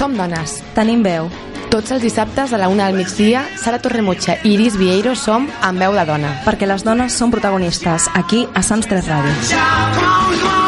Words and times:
Som 0.00 0.14
dones. 0.16 0.62
Tenim 0.72 1.02
veu. 1.04 1.26
Tots 1.68 1.92
els 1.92 2.00
dissabtes 2.00 2.54
a 2.56 2.60
la 2.60 2.70
una 2.72 2.86
del 2.88 2.96
migdia, 2.96 3.42
Sara 3.60 3.76
Torremutxa 3.84 4.38
i 4.40 4.54
Iris 4.54 4.78
Vieiro 4.80 5.12
som 5.12 5.44
amb 5.60 5.84
veu 5.84 5.92
de 5.92 6.06
dona. 6.08 6.30
Perquè 6.46 6.64
les 6.70 6.86
dones 6.88 7.18
són 7.20 7.28
protagonistes, 7.34 8.08
aquí 8.16 8.46
a 8.56 8.64
Sants 8.64 8.88
3 8.88 9.12
Ràdio. 9.12 10.59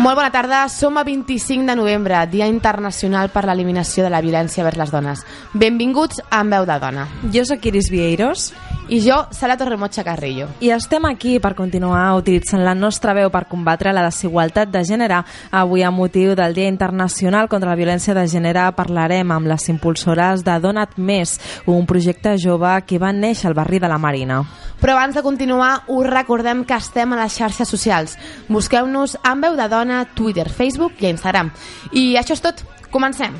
Molt 0.00 0.16
bona 0.16 0.30
tarda, 0.32 0.62
som 0.72 0.96
a 0.96 1.02
25 1.04 1.66
de 1.68 1.74
novembre, 1.76 2.22
Dia 2.32 2.46
Internacional 2.48 3.28
per 3.28 3.42
l'Eliminació 3.44 4.06
de 4.06 4.08
la 4.08 4.22
Violència 4.24 4.64
vers 4.64 4.78
les 4.80 4.90
Dones. 4.94 5.26
Benvinguts 5.52 6.22
a 6.30 6.40
En 6.40 6.48
Veu 6.54 6.64
de 6.64 6.78
Dona. 6.80 7.04
Jo 7.34 7.44
sóc 7.44 7.66
Iris 7.68 7.90
Vieiros 7.92 8.50
I 8.90 8.98
jo, 9.04 9.20
Sara 9.30 9.54
Torremotxa 9.56 10.02
Carrillo. 10.02 10.48
i 10.58 10.72
estem 10.74 11.04
aquí 11.06 11.38
per 11.38 11.54
continuar 11.54 12.16
utilitzant 12.16 12.64
la 12.64 12.74
nostra 12.74 13.12
veu 13.14 13.28
per 13.30 13.44
combatre 13.46 13.92
la 13.92 14.02
desigualtat 14.02 14.72
de 14.72 14.82
gènere. 14.82 15.20
Avui, 15.52 15.84
a 15.84 15.92
motiu 15.92 16.34
del 16.34 16.54
Dia 16.54 16.66
Internacional 16.66 17.46
contra 17.48 17.70
la 17.70 17.76
Violència 17.76 18.14
de 18.14 18.26
Gènere, 18.26 18.72
parlarem 18.74 19.30
amb 19.30 19.46
les 19.46 19.68
impulsores 19.68 20.42
de 20.42 20.58
Dona't 20.58 20.96
Més, 20.96 21.38
un 21.66 21.86
projecte 21.86 22.34
jove 22.38 22.72
que 22.86 22.98
va 22.98 23.12
néixer 23.12 23.46
al 23.48 23.54
barri 23.54 23.78
de 23.78 23.86
la 23.86 23.98
Marina. 23.98 24.42
Però 24.80 24.94
abans 24.96 25.14
de 25.14 25.22
continuar, 25.22 25.84
us 25.86 26.06
recordem 26.08 26.64
que 26.64 26.74
estem 26.74 27.12
a 27.12 27.22
les 27.22 27.34
xarxes 27.36 27.68
socials. 27.68 28.16
Busqueu-nos 28.48 29.18
en 29.22 29.40
veu 29.44 29.54
de 29.54 29.66
dona, 29.68 29.89
Twitter, 30.14 30.48
Facebook 30.48 31.02
i 31.02 31.10
Instagram. 31.10 31.50
I 31.92 32.16
això 32.20 32.36
és 32.36 32.44
tot. 32.44 32.64
Comencem. 32.90 33.34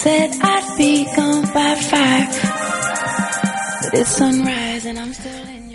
Said 0.00 0.30
I'd 0.40 0.74
be 0.78 1.04
gone 1.14 1.44
by 1.52 1.74
five, 1.74 2.32
but 3.82 4.00
it's 4.00 4.16
sunrise 4.16 4.59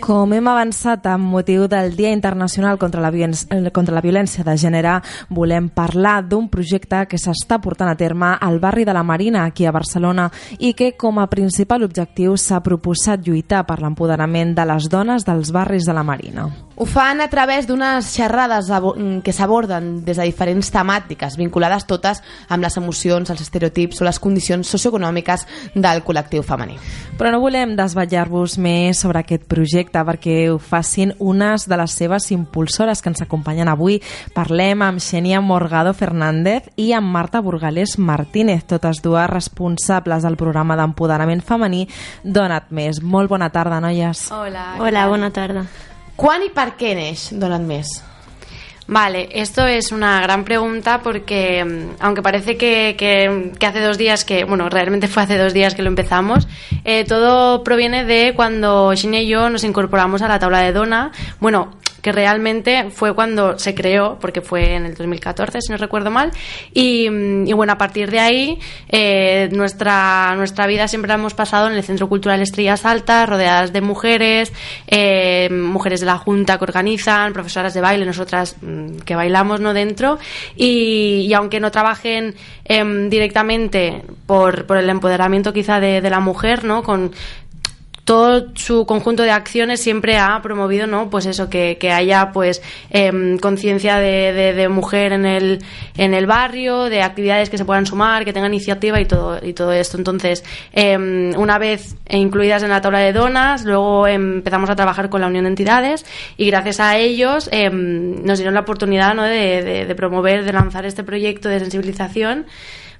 Com 0.06 0.30
hem 0.30 0.46
avançat 0.46 1.02
amb 1.10 1.26
motiu 1.34 1.64
del 1.66 1.96
Dia 1.98 2.12
Internacional 2.14 2.78
contra 2.78 3.00
la, 3.02 3.10
eh, 3.10 3.70
contra 3.74 3.92
la 3.92 4.00
Violència 4.00 4.44
de 4.44 4.52
Gènere, 4.56 5.00
volem 5.30 5.68
parlar 5.68 6.22
d'un 6.22 6.46
projecte 6.48 7.08
que 7.10 7.18
s'està 7.18 7.58
portant 7.60 7.88
a 7.90 7.96
terme 7.96 8.36
al 8.40 8.60
barri 8.60 8.84
de 8.84 8.92
la 8.92 9.02
Marina, 9.02 9.42
aquí 9.44 9.66
a 9.66 9.72
Barcelona, 9.72 10.30
i 10.60 10.74
que 10.74 10.92
com 10.96 11.18
a 11.18 11.26
principal 11.26 11.82
objectiu 11.82 12.36
s'ha 12.36 12.60
proposat 12.60 13.26
lluitar 13.26 13.66
per 13.66 13.80
l'empoderament 13.80 14.54
de 14.54 14.64
les 14.64 14.88
dones 14.88 15.24
dels 15.24 15.50
barris 15.50 15.84
de 15.84 15.92
la 15.92 16.04
Marina. 16.04 16.46
Ho 16.76 16.84
fan 16.84 17.22
a 17.22 17.28
través 17.28 17.66
d'unes 17.66 18.04
xerrades 18.12 18.68
mm, 18.70 19.22
que 19.24 19.32
s'aborden 19.32 20.04
des 20.04 20.18
de 20.18 20.22
diferents 20.22 20.70
temàtiques, 20.70 21.36
vinculades 21.36 21.86
totes 21.86 22.22
amb 22.48 22.62
les 22.62 22.76
emocions, 22.76 23.30
els 23.30 23.40
estereotips 23.40 24.02
o 24.02 24.04
les 24.04 24.20
condicions 24.20 24.68
socioeconòmiques 24.68 25.46
del 25.74 26.04
col·lectiu 26.04 26.44
femení. 26.44 26.76
Però 27.16 27.32
no 27.32 27.40
volem 27.40 27.74
desvetllar-vos 27.78 28.58
més 28.58 29.00
sobre 29.00 29.24
aquest 29.24 29.46
projecte 29.48 29.95
perquè 30.04 30.50
ho 30.50 30.58
facin 30.58 31.14
unes 31.18 31.68
de 31.70 31.78
les 31.78 31.94
seves 31.96 32.30
impulsores 32.34 33.00
que 33.00 33.08
ens 33.12 33.22
acompanyen 33.22 33.70
avui. 33.72 34.00
Parlem 34.34 34.82
amb 34.82 35.00
Xenia 35.00 35.40
Morgado 35.40 35.94
Fernández 35.94 36.68
i 36.76 36.90
amb 36.92 37.08
Marta 37.14 37.40
Burgalés 37.40 37.96
Martínez, 37.98 38.66
totes 38.66 39.00
dues 39.04 39.30
responsables 39.30 40.26
del 40.26 40.36
programa 40.36 40.76
d'empoderament 40.76 41.44
femení 41.46 41.86
Dona't 42.24 42.68
Més. 42.70 43.00
Molt 43.02 43.30
bona 43.30 43.48
tarda, 43.54 43.80
noies. 43.80 44.26
Hola. 44.32 44.74
Hola, 44.80 45.06
buena 45.08 45.30
tarde. 45.30 45.64
Quan 46.16 46.44
i 46.44 46.52
per 46.52 46.72
què 46.76 46.94
neix 46.96 47.30
Dona't 47.36 47.66
Més? 47.68 47.96
Vale, 48.88 49.28
esto 49.32 49.66
es 49.66 49.90
una 49.90 50.20
gran 50.20 50.44
pregunta 50.44 51.00
porque 51.02 51.64
mm, 51.64 51.96
aunque 52.00 52.22
parece 52.22 52.56
que, 52.56 52.94
que- 52.96 53.50
que 53.58 53.66
hace 53.66 53.80
dos 53.80 53.98
días 53.98 54.24
que, 54.24 54.44
bueno, 54.44 54.68
realmente 54.68 55.08
fue 55.08 55.24
hace 55.24 55.36
dos 55.38 55.52
días 55.52 55.74
que 55.74 55.82
lo 55.82 55.88
empezamos, 55.88 56.46
eh, 56.84 57.04
todo 57.04 57.64
proviene 57.64 58.04
de 58.04 58.32
cuando 58.36 58.94
Shinya 58.94 59.20
y 59.20 59.26
yo 59.28 59.50
nos 59.50 59.64
incorporamos 59.64 60.22
a 60.22 60.28
la 60.28 60.38
tabla 60.38 60.60
de 60.60 60.72
Dona. 60.72 61.10
Bueno, 61.40 61.72
que 62.02 62.12
realmente 62.12 62.90
fue 62.90 63.14
cuando 63.14 63.58
se 63.58 63.74
creó, 63.74 64.18
porque 64.20 64.40
fue 64.40 64.74
en 64.74 64.86
el 64.86 64.94
2014, 64.94 65.60
si 65.60 65.72
no 65.72 65.78
recuerdo 65.78 66.10
mal, 66.10 66.30
y, 66.72 67.08
bueno, 67.52 67.72
a 67.72 67.78
partir 67.78 68.10
de 68.10 68.20
ahí 68.20 68.58
eh, 68.88 69.48
nuestra, 69.52 70.34
nuestra 70.36 70.66
vida 70.66 70.88
siempre 70.88 71.08
la 71.08 71.14
hemos 71.14 71.34
pasado 71.34 71.68
en 71.68 71.74
el 71.74 71.82
Centro 71.82 72.08
Cultural 72.08 72.40
Estrellas 72.40 72.84
Altas, 72.84 73.28
rodeadas 73.28 73.72
de 73.72 73.80
mujeres, 73.80 74.52
eh, 74.86 75.48
mujeres 75.50 76.00
de 76.00 76.06
la 76.06 76.18
Junta 76.18 76.58
que 76.58 76.64
organizan, 76.64 77.32
profesoras 77.32 77.74
de 77.74 77.80
baile, 77.80 78.04
nosotras 78.04 78.56
mm, 78.60 78.98
que 78.98 79.14
bailamos 79.14 79.60
no 79.60 79.74
dentro, 79.74 80.18
y, 80.56 81.26
y 81.28 81.34
aunque 81.34 81.60
no 81.60 81.70
trabajen 81.70 82.34
em, 82.64 83.08
directamente 83.08 84.02
por, 84.26 84.66
por 84.66 84.76
el 84.76 84.88
empoderamiento 84.88 85.52
quizá 85.52 85.80
de, 85.80 86.00
de 86.00 86.10
la 86.10 86.20
mujer, 86.20 86.64
¿no? 86.64 86.82
Con, 86.82 87.12
todo 88.06 88.46
su 88.54 88.86
conjunto 88.86 89.24
de 89.24 89.32
acciones 89.32 89.82
siempre 89.82 90.16
ha 90.16 90.40
promovido 90.40 90.86
no 90.86 91.10
pues 91.10 91.26
eso 91.26 91.50
que, 91.50 91.76
que 91.78 91.90
haya 91.90 92.30
pues 92.32 92.62
em, 92.90 93.36
conciencia 93.36 93.96
de, 93.98 94.32
de- 94.54 94.68
mujer 94.68 95.12
en 95.12 95.26
el 95.26 95.58
en 95.96 96.14
el 96.14 96.26
barrio 96.26 96.84
de 96.84 97.02
actividades 97.02 97.50
que 97.50 97.58
se 97.58 97.64
puedan 97.64 97.84
sumar 97.84 98.24
que 98.24 98.32
tengan 98.32 98.54
iniciativa 98.54 99.00
y 99.00 99.06
todo 99.06 99.40
y 99.44 99.52
todo 99.54 99.72
esto 99.72 99.98
entonces 99.98 100.44
em, 100.72 101.36
una 101.36 101.58
vez 101.58 101.96
incluidas 102.08 102.62
en 102.62 102.70
la 102.70 102.80
tabla 102.80 103.00
de 103.00 103.12
donas 103.12 103.64
luego 103.64 104.06
empezamos 104.06 104.70
a 104.70 104.76
trabajar 104.76 105.08
con 105.10 105.20
la 105.20 105.26
unión 105.26 105.42
de 105.44 105.50
entidades 105.50 106.06
y 106.36 106.46
gracias 106.46 106.78
a 106.78 106.96
ellos 106.96 107.48
em, 107.50 108.24
nos 108.24 108.38
dieron 108.38 108.54
la 108.54 108.60
oportunidad 108.60 109.14
¿no? 109.16 109.24
de- 109.24 109.84
de 109.84 109.94
promover 109.96 110.44
de 110.44 110.52
lanzar 110.52 110.86
este 110.86 111.02
proyecto 111.02 111.48
de 111.48 111.58
sensibilización 111.58 112.46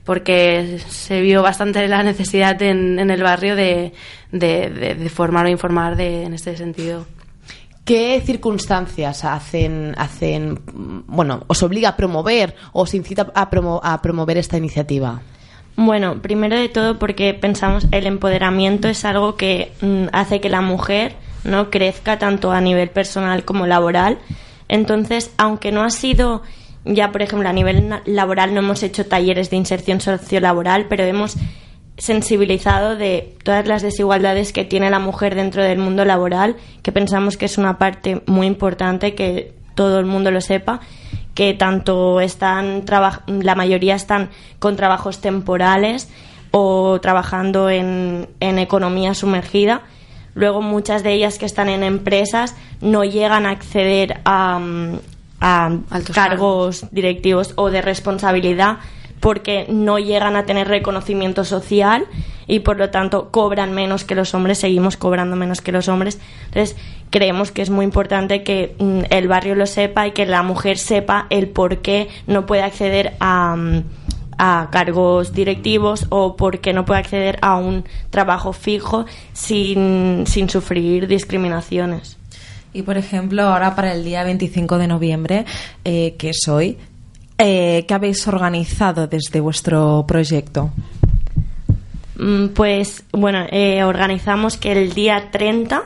porque 0.06 0.80
se 0.88 1.20
vio 1.20 1.42
bastante 1.42 1.86
la 1.88 2.02
necesidad 2.02 2.60
en, 2.62 2.98
en 2.98 3.10
el 3.10 3.22
barrio 3.22 3.54
de, 3.56 3.92
de- 4.32 4.70
de- 4.70 4.94
de 4.94 5.08
formar 5.10 5.44
o 5.44 5.48
informar 5.50 5.96
de, 5.96 6.22
en 6.22 6.32
este 6.32 6.56
sentido. 6.56 7.04
¿Qué 7.84 8.20
circunstancias 8.24 9.24
hacen, 9.24 9.94
hacen, 9.98 10.60
bueno, 11.06 11.44
os 11.46 11.62
obliga 11.62 11.90
a 11.90 11.96
promover 11.96 12.54
o 12.72 12.82
os 12.82 12.94
incita 12.94 13.30
a, 13.34 13.48
promo- 13.50 13.80
a 13.82 14.00
promover 14.02 14.38
esta 14.38 14.56
iniciativa? 14.56 15.20
Bueno, 15.76 16.22
primero 16.22 16.56
de 16.56 16.68
todo 16.68 16.98
porque 16.98 17.34
pensamos 17.34 17.86
el 17.92 18.06
empoderamiento 18.06 18.88
es 18.88 19.04
algo 19.04 19.36
que 19.36 19.72
mm, 19.82 20.06
hace 20.12 20.40
que 20.40 20.48
la 20.48 20.62
mujer 20.62 21.14
no 21.44 21.70
crezca 21.70 22.18
tanto 22.18 22.50
a 22.50 22.60
nivel 22.60 22.88
personal 22.90 23.44
como 23.44 23.66
laboral. 23.66 24.18
Entonces, 24.68 25.30
aunque 25.36 25.70
no 25.70 25.82
ha 25.84 25.90
sido 25.90 26.42
ya, 26.86 27.12
por 27.12 27.22
ejemplo, 27.22 27.48
a 27.48 27.52
nivel 27.52 27.90
laboral 28.06 28.54
no 28.54 28.60
hemos 28.60 28.82
hecho 28.82 29.06
talleres 29.06 29.50
de 29.50 29.56
inserción 29.56 30.00
sociolaboral, 30.00 30.86
pero 30.88 31.04
hemos 31.04 31.36
sensibilizado 31.98 32.96
de 32.96 33.34
todas 33.42 33.66
las 33.66 33.82
desigualdades 33.82 34.52
que 34.52 34.64
tiene 34.64 34.90
la 34.90 34.98
mujer 34.98 35.34
dentro 35.34 35.62
del 35.62 35.78
mundo 35.78 36.04
laboral, 36.04 36.56
que 36.82 36.92
pensamos 36.92 37.36
que 37.36 37.46
es 37.46 37.58
una 37.58 37.78
parte 37.78 38.22
muy 38.26 38.46
importante 38.46 39.14
que 39.14 39.54
todo 39.74 39.98
el 39.98 40.06
mundo 40.06 40.30
lo 40.30 40.40
sepa, 40.40 40.80
que 41.34 41.54
tanto 41.54 42.20
están 42.20 42.84
la 42.86 43.54
mayoría 43.54 43.94
están 43.94 44.30
con 44.58 44.76
trabajos 44.76 45.20
temporales 45.20 46.08
o 46.50 46.98
trabajando 47.00 47.68
en, 47.68 48.28
en 48.40 48.58
economía 48.58 49.14
sumergida. 49.14 49.82
Luego 50.34 50.62
muchas 50.62 51.02
de 51.02 51.14
ellas 51.14 51.38
que 51.38 51.46
están 51.46 51.68
en 51.68 51.82
empresas 51.82 52.54
no 52.80 53.04
llegan 53.04 53.46
a 53.46 53.50
acceder 53.50 54.20
a, 54.24 54.58
mm, 54.58 54.98
a 55.40 55.66
Altos 55.90 56.14
cargos 56.14 56.86
directivos 56.90 57.52
o 57.56 57.70
de 57.70 57.82
responsabilidad 57.82 58.78
porque 59.20 59.66
no 59.68 59.98
llegan 59.98 60.36
a 60.36 60.44
tener 60.44 60.68
reconocimiento 60.68 61.44
social 61.44 62.06
y 62.46 62.60
por 62.60 62.76
lo 62.76 62.90
tanto 62.90 63.30
cobran 63.30 63.72
menos 63.72 64.04
que 64.04 64.14
los 64.14 64.34
hombres, 64.34 64.58
seguimos 64.58 64.96
cobrando 64.96 65.36
menos 65.36 65.60
que 65.60 65.72
los 65.72 65.88
hombres. 65.88 66.20
Entonces 66.46 66.76
creemos 67.10 67.50
que 67.50 67.62
es 67.62 67.70
muy 67.70 67.84
importante 67.84 68.42
que 68.42 68.76
mm, 68.78 69.00
el 69.10 69.28
barrio 69.28 69.54
lo 69.54 69.66
sepa 69.66 70.06
y 70.06 70.12
que 70.12 70.26
la 70.26 70.42
mujer 70.42 70.78
sepa 70.78 71.26
el 71.30 71.48
por 71.48 71.78
qué 71.78 72.08
no 72.26 72.46
puede 72.46 72.62
acceder 72.62 73.14
a, 73.20 73.56
mm, 73.56 73.82
a 74.38 74.68
cargos 74.70 75.32
directivos 75.32 76.06
o 76.10 76.36
por 76.36 76.60
qué 76.60 76.72
no 76.72 76.84
puede 76.84 77.00
acceder 77.00 77.38
a 77.42 77.56
un 77.56 77.84
trabajo 78.10 78.52
fijo 78.52 79.06
sin, 79.32 80.24
sin 80.26 80.48
sufrir 80.50 81.06
discriminaciones. 81.08 82.18
Y 82.76 82.82
por 82.82 82.98
ejemplo, 82.98 83.44
ahora 83.44 83.74
para 83.74 83.94
el 83.94 84.04
día 84.04 84.22
25 84.22 84.76
de 84.76 84.86
noviembre, 84.86 85.46
eh, 85.82 86.14
que 86.18 86.28
es 86.28 86.46
hoy, 86.46 86.76
eh, 87.38 87.86
¿qué 87.88 87.94
habéis 87.94 88.28
organizado 88.28 89.06
desde 89.06 89.40
vuestro 89.40 90.04
proyecto? 90.06 90.68
Mm, 92.18 92.48
Pues 92.48 93.02
bueno, 93.12 93.46
eh, 93.50 93.82
organizamos 93.82 94.58
que 94.58 94.72
el 94.72 94.92
día 94.92 95.30
30 95.30 95.84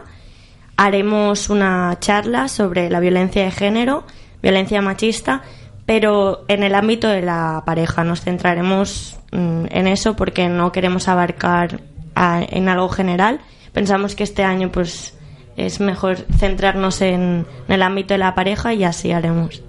haremos 0.77 1.49
una 1.49 1.97
charla 2.01 2.49
sobre 2.49 2.91
la 2.91 2.99
violencia 2.99 3.45
de 3.45 3.53
género, 3.53 4.03
violencia 4.43 4.83
machista, 4.83 5.43
pero 5.87 6.45
en 6.49 6.65
el 6.65 6.75
ámbito 6.75 7.07
de 7.07 7.23
la 7.23 7.63
pareja 7.65 8.03
nos 8.03 8.23
centraremos 8.23 9.17
mm, 9.31 9.67
en 9.71 9.87
eso 9.87 10.17
porque 10.17 10.49
no 10.49 10.73
queremos 10.73 11.07
abarcar 11.07 11.83
en 12.17 12.69
algo 12.69 12.89
general. 12.89 13.39
Pensamos 13.73 14.17
que 14.17 14.25
este 14.25 14.43
año 14.43 14.73
pues 14.73 15.15
es 15.57 15.81
mejor 15.81 16.19
centrarnos 16.39 17.01
en, 17.03 17.47
en 17.69 17.75
el 17.75 17.83
ámbito 17.83 18.15
de 18.15 18.19
la 18.19 18.35
pareja 18.35 18.75
y 18.75 18.85
así 18.85 19.13
haremos. 19.13 19.63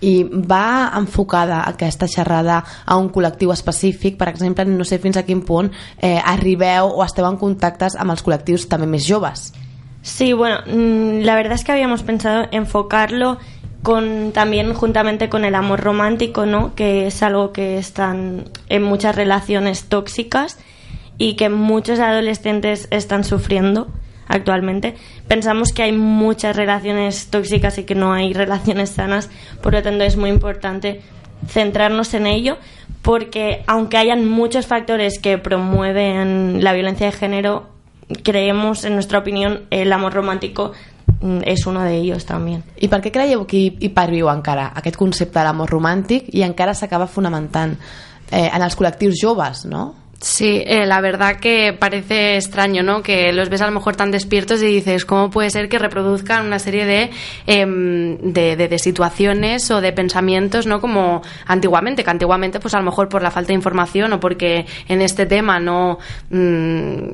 i 0.00 0.24
va 0.24 0.92
enfocada 0.92 1.62
aquesta 1.64 2.04
xerrada 2.04 2.58
a 2.84 2.98
un 3.00 3.08
col·lectiu 3.08 3.48
específic 3.54 4.18
per 4.20 4.28
exemple, 4.28 4.66
no 4.68 4.84
sé 4.84 4.98
fins 5.00 5.16
a 5.16 5.22
quin 5.24 5.40
punt 5.40 5.70
eh, 5.96 6.20
arribeu 6.20 6.90
o 6.92 7.04
esteu 7.04 7.24
en 7.24 7.38
contactes 7.40 7.96
amb 7.96 8.12
els 8.12 8.20
col·lectius 8.20 8.68
també 8.68 8.84
més 8.84 9.06
joves 9.08 9.54
Sí, 10.06 10.32
bueno, 10.32 10.58
mm, 10.66 11.24
la 11.24 11.34
verdad 11.34 11.54
es 11.54 11.64
que 11.64 11.72
habíamos 11.72 12.04
pensado 12.04 12.46
enfocarlo 12.52 13.38
con 13.82 14.30
también 14.32 14.72
juntamente 14.72 15.28
con 15.28 15.44
el 15.44 15.56
amor 15.56 15.80
romántico, 15.80 16.46
¿no? 16.46 16.76
Que 16.76 17.08
es 17.08 17.24
algo 17.24 17.52
que 17.52 17.76
están 17.78 18.44
en 18.68 18.84
muchas 18.84 19.16
relaciones 19.16 19.86
tóxicas 19.86 20.58
y 21.18 21.34
que 21.34 21.48
muchos 21.48 21.98
adolescentes 21.98 22.86
están 22.92 23.24
sufriendo 23.24 23.88
actualmente. 24.28 24.94
Pensamos 25.28 25.72
que 25.72 25.82
hay 25.82 25.92
muchas 25.92 26.56
relaciones 26.56 27.28
tóxicas 27.28 27.78
y 27.78 27.84
que 27.84 27.94
no 27.94 28.12
hay 28.12 28.32
relaciones 28.32 28.90
sanas, 28.90 29.30
por 29.62 29.72
lo 29.72 29.82
tanto 29.82 30.04
es 30.04 30.16
muy 30.16 30.30
importante 30.30 31.00
centrarnos 31.48 32.14
en 32.14 32.26
ello 32.26 32.56
porque 33.02 33.62
aunque 33.66 33.98
hayan 33.98 34.28
muchos 34.28 34.66
factores 34.66 35.20
que 35.20 35.38
promueven 35.38 36.64
la 36.64 36.72
violencia 36.72 37.06
de 37.06 37.12
género, 37.12 37.68
creemos, 38.24 38.84
en 38.84 38.94
nuestra 38.94 39.18
opinión, 39.18 39.62
el 39.70 39.92
amor 39.92 40.14
romàntico 40.14 40.72
mm, 41.20 41.42
és 41.46 41.66
uno 41.66 41.82
de 41.82 41.94
ellos 41.96 42.26
també. 42.26 42.60
I 42.82 42.88
per 42.90 43.00
què 43.02 43.12
creieu 43.14 43.46
que 43.46 43.60
hi 43.70 43.90
perviu 43.94 44.30
encara 44.30 44.72
aquest 44.74 44.98
concepte 44.98 45.38
de 45.38 45.46
l'amor 45.46 45.70
romàntic 45.70 46.26
i 46.34 46.42
encara 46.46 46.74
s'acaba 46.74 47.06
fonamentant 47.06 47.76
eh, 48.30 48.48
en 48.50 48.62
els 48.62 48.74
col·lectius 48.78 49.18
joves, 49.22 49.64
no? 49.70 49.92
Sí, 50.20 50.62
eh, 50.66 50.86
la 50.86 51.02
verdad 51.02 51.36
que 51.36 51.76
parece 51.78 52.36
extraño, 52.36 52.82
¿no? 52.82 53.02
Que 53.02 53.32
los 53.34 53.50
ves 53.50 53.60
a 53.60 53.66
lo 53.66 53.72
mejor 53.72 53.96
tan 53.96 54.10
despiertos 54.10 54.62
y 54.62 54.66
dices, 54.66 55.04
¿cómo 55.04 55.30
puede 55.30 55.50
ser 55.50 55.68
que 55.68 55.78
reproduzcan 55.78 56.46
una 56.46 56.58
serie 56.58 56.86
de, 56.86 57.10
em, 57.46 58.16
de, 58.32 58.56
de, 58.56 58.68
de, 58.68 58.78
situaciones 58.78 59.70
o 59.70 59.82
de 59.82 59.92
pensamientos, 59.92 60.66
¿no? 60.66 60.80
Como 60.80 61.22
antiguamente, 61.46 62.02
que 62.02 62.10
antiguamente, 62.10 62.60
pues 62.60 62.72
a 62.74 62.78
lo 62.78 62.84
mejor 62.84 63.10
por 63.10 63.22
la 63.22 63.30
falta 63.30 63.48
de 63.48 63.54
información 63.54 64.14
o 64.14 64.20
porque 64.20 64.64
en 64.88 65.02
este 65.02 65.26
tema 65.26 65.60
no, 65.60 65.98
mmm, 66.30 67.08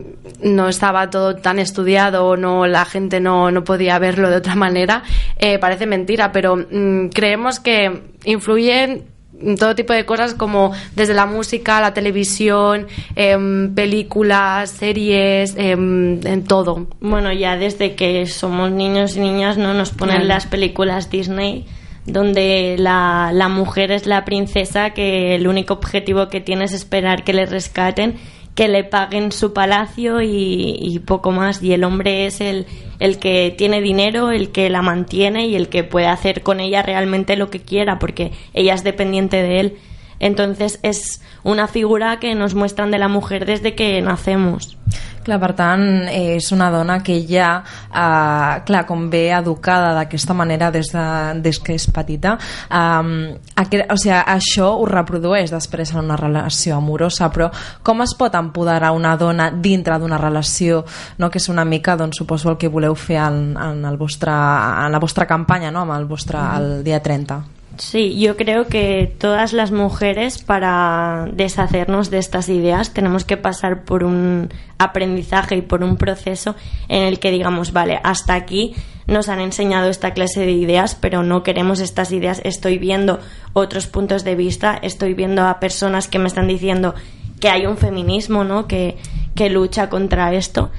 no 0.45 0.69
estaba 0.69 1.11
todo 1.11 1.35
tan 1.35 1.59
estudiado 1.59 2.25
o 2.27 2.37
no, 2.37 2.69
la 2.69 2.85
gente 2.85 3.19
no, 3.19 3.51
no 3.51 3.65
podía 3.65 3.99
verlo 3.99 4.31
de 4.31 4.37
otra 4.37 4.55
manera, 4.55 5.03
eh, 5.39 5.59
parece 5.59 5.87
mentira, 5.87 6.31
pero 6.31 6.57
mmm, 6.57 7.09
creemos 7.09 7.59
que 7.59 8.13
influyen 8.25 9.12
todo 9.59 9.75
tipo 9.75 9.93
de 9.93 10.05
cosas 10.05 10.35
como 10.35 10.73
desde 10.95 11.15
la 11.15 11.27
música, 11.27 11.81
la 11.81 11.95
televisión, 11.95 12.87
eh, 13.17 13.37
películas, 13.75 14.71
series, 14.71 15.55
eh, 15.57 15.73
en 15.73 16.45
todo. 16.45 16.87
Bueno, 17.01 17.33
ya 17.33 17.57
desde 17.57 17.95
que 17.95 18.27
somos 18.27 18.71
niños 18.71 19.17
y 19.17 19.21
niñas 19.21 19.59
no 19.59 19.75
nos 19.75 19.91
ponen 19.91 20.29
las 20.29 20.47
películas 20.47 21.11
Disney 21.11 21.67
donde 22.05 22.75
la, 22.79 23.31
la 23.33 23.49
mujer 23.49 23.93
es 23.93 24.07
la 24.07 24.25
princesa 24.25 24.91
que 24.91 25.37
el 25.37 25.47
único 25.47 25.75
objetivo 25.75 26.29
que 26.29 26.41
tiene 26.41 26.65
es 26.65 26.73
esperar 26.73 27.23
que 27.23 27.33
le 27.33 27.47
rescaten 27.47 28.17
que 28.55 28.69
le 28.69 28.85
paguen 28.85 29.33
su 29.33 29.53
palacio 29.53 30.21
y, 30.21 30.77
y, 30.79 30.99
poco 30.99 31.31
más. 31.31 31.63
Y 31.63 31.73
el 31.73 31.85
hombre 31.85 32.27
es 32.27 32.41
el, 32.41 32.67
el 33.03 33.19
que 33.19 33.53
tiene 33.59 33.81
dinero, 33.81 34.31
el 34.31 34.53
que 34.53 34.71
la 34.71 34.81
mantiene 34.81 35.49
y 35.49 35.57
el 35.57 35.69
que 35.69 35.83
puede 35.83 36.07
hacer 36.07 36.45
con 36.45 36.61
ella 36.61 36.85
realmente 36.85 37.35
lo 37.35 37.51
que 37.51 37.59
quiera, 37.59 37.99
porque 37.99 38.31
ella 38.55 38.75
es 38.75 38.85
dependiente 38.85 39.43
de 39.43 39.59
él. 39.59 39.79
Entonces 40.23 40.79
es 40.83 41.21
una 41.43 41.67
figura 41.67 42.19
que 42.21 42.35
nos 42.35 42.55
muestran 42.55 42.93
de 42.93 42.99
la 42.99 43.09
mujer 43.09 43.45
desde 43.45 43.75
que 43.75 44.01
nacemos. 44.01 44.79
Clar, 45.23 45.39
per 45.39 45.53
tant, 45.55 45.83
és 46.11 46.49
una 46.51 46.67
dona 46.75 46.97
que 47.07 47.21
ja, 47.29 47.63
eh, 47.63 48.63
clar, 48.67 48.83
com 48.89 49.05
ve 49.11 49.29
educada 49.31 49.93
d'aquesta 49.95 50.35
manera 50.35 50.73
des, 50.75 50.91
de, 50.91 51.05
des 51.45 51.61
que 51.63 51.77
és 51.79 51.87
petita, 51.95 52.35
eh, 52.67 53.39
aquest, 53.63 53.87
o 53.87 53.99
sigui, 54.03 54.17
això 54.19 54.73
ho 54.81 54.89
reprodueix 54.91 55.55
després 55.55 55.95
en 55.95 56.03
una 56.03 56.19
relació 56.19 56.81
amorosa, 56.81 57.31
però 57.31 57.53
com 57.87 58.03
es 58.03 58.17
pot 58.19 58.35
empoderar 58.35 58.91
una 58.99 59.15
dona 59.17 59.53
dintre 59.55 59.99
d'una 60.03 60.19
relació, 60.19 60.83
no? 61.19 61.31
que 61.31 61.39
és 61.39 61.49
una 61.49 61.65
mica, 61.65 61.97
doncs, 61.97 62.19
suposo, 62.19 62.51
el 62.51 62.59
que 62.59 62.71
voleu 62.71 62.99
fer 62.99 63.23
en, 63.23 63.43
en, 63.55 63.83
el 63.87 63.99
vostre, 63.99 64.35
en 64.35 64.91
la 64.91 65.03
vostra 65.03 65.27
campanya, 65.31 65.71
no? 65.71 65.87
amb 65.87 66.01
el 66.01 66.11
vostre, 66.11 66.43
el 66.59 66.83
dia 66.83 66.99
30? 67.03 67.62
Sí, 67.83 68.17
yo 68.17 68.37
creo 68.37 68.69
que 68.69 69.13
todas 69.19 69.53
las 69.53 69.73
mujeres 69.73 70.41
para 70.41 71.29
deshacernos 71.33 72.11
de 72.11 72.19
estas 72.19 72.49
ideas 72.49 72.95
tenemos 72.95 73.25
que 73.25 73.37
pasar 73.37 73.83
por 73.83 74.05
un 74.05 74.51
aprendizaje 74.79 75.57
y 75.57 75.63
por 75.63 75.83
un 75.83 75.97
proceso 75.97 76.55
en 76.89 77.03
el 77.03 77.19
que 77.19 77.33
digamos, 77.33 77.73
vale, 77.73 77.99
hasta 78.05 78.35
aquí 78.35 78.75
nos 79.09 79.29
han 79.29 79.41
enseñado 79.41 79.91
esta 79.91 80.13
clase 80.13 80.47
de 80.47 80.53
ideas, 80.53 80.95
pero 80.95 81.25
no 81.25 81.43
queremos 81.43 81.81
estas 81.81 82.13
ideas, 82.13 82.41
estoy 82.45 82.79
viendo 82.79 83.19
otros 83.53 83.89
puntos 83.89 84.23
de 84.23 84.37
vista, 84.37 84.79
estoy 84.81 85.15
viendo 85.15 85.45
a 85.45 85.59
personas 85.59 86.07
que 86.07 86.21
me 86.21 86.29
están 86.29 86.47
diciendo 86.47 86.95
que 87.41 87.49
hay 87.49 87.67
un 87.67 87.77
feminismo, 87.77 88.45
¿no? 88.45 88.69
Que, 88.69 88.97
que 89.35 89.51
lucha 89.51 89.91
contra 89.91 90.33
esto. 90.33 90.71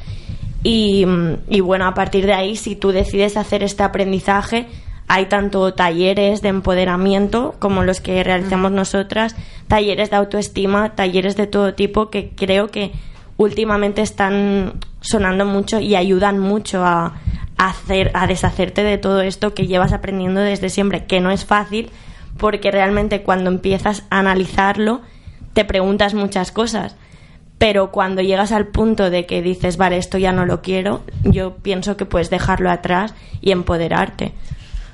Y, 0.64 1.06
y 1.50 1.60
bueno, 1.60 1.86
a 1.86 1.94
partir 1.94 2.26
de 2.26 2.34
ahí, 2.34 2.56
si 2.56 2.78
tú 2.78 2.94
decides 2.94 3.36
hacer 3.36 3.62
este 3.62 3.84
aprendizaje, 3.84 4.68
hay 5.08 5.26
tanto 5.28 5.74
talleres 5.74 6.42
de 6.42 6.50
empoderamiento 6.50 7.56
como 7.60 7.84
los 7.84 8.02
que 8.02 8.24
realizamos 8.24 8.72
nosotras, 8.72 9.36
talleres 9.68 10.10
de 10.10 10.16
autoestima, 10.16 10.96
talleres 10.96 11.36
de 11.36 11.48
todo 11.48 11.74
tipo 11.74 12.10
que 12.10 12.32
creo 12.36 12.70
que 12.70 12.92
últimamente 13.38 14.02
están 14.02 14.74
sonando 15.02 15.46
mucho 15.46 15.80
y 15.80 15.96
ayudan 15.96 16.40
mucho 16.40 16.84
a, 16.86 17.14
hacer, 17.58 18.12
a 18.14 18.28
deshacerte 18.28 18.84
de 18.84 18.98
todo 18.98 19.22
esto 19.22 19.54
que 19.54 19.68
llevas 19.68 19.94
aprendiendo 19.94 20.42
desde 20.42 20.70
siempre, 20.70 21.06
que 21.06 21.20
no 21.20 21.32
es 21.32 21.46
fácil 21.46 21.90
porque 22.38 22.72
realmente 22.72 23.22
cuando 23.22 23.50
empiezas 23.50 24.04
a 24.10 24.20
analizarlo 24.20 25.02
te 25.54 25.66
preguntas 25.66 26.14
muchas 26.14 26.52
cosas. 26.52 26.96
Pero 27.60 27.92
cuando 27.92 28.22
llegas 28.22 28.52
al 28.52 28.68
punto 28.68 29.10
de 29.10 29.26
que 29.26 29.42
dices, 29.42 29.78
vale, 29.78 29.98
esto 29.98 30.18
ya 30.18 30.32
no 30.32 30.46
lo 30.46 30.62
quiero, 30.62 31.02
yo 31.24 31.56
pienso 31.58 31.96
que 31.96 32.06
puedes 32.06 32.30
dejarlo 32.30 32.70
atrás 32.70 33.14
y 33.40 33.52
empoderarte. 33.52 34.34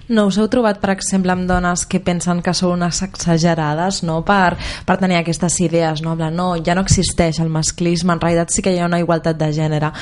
No 0.10 0.26
us 0.26 0.40
heu 0.42 0.48
trobat, 0.50 0.80
per 0.82 0.90
exemple, 0.96 1.30
amb 1.30 1.46
dones 1.50 1.84
que 1.86 2.00
pensen 2.02 2.40
que 2.42 2.54
són 2.58 2.80
unes 2.80 3.04
exagerades 3.06 4.02
no? 4.08 4.24
per, 4.26 4.56
per 4.86 4.98
tenir 4.98 5.20
aquestes 5.20 5.60
idees, 5.62 6.02
no? 6.02 6.16
no, 6.18 6.48
ja 6.66 6.74
no 6.74 6.82
existeix 6.82 7.38
el 7.44 7.52
masclisme, 7.54 8.16
en 8.16 8.24
realitat 8.24 8.50
sí 8.56 8.66
que 8.66 8.74
hi 8.74 8.80
ha 8.82 8.90
una 8.90 9.02
igualtat 9.04 9.38
de 9.38 9.52
gènere. 9.54 9.94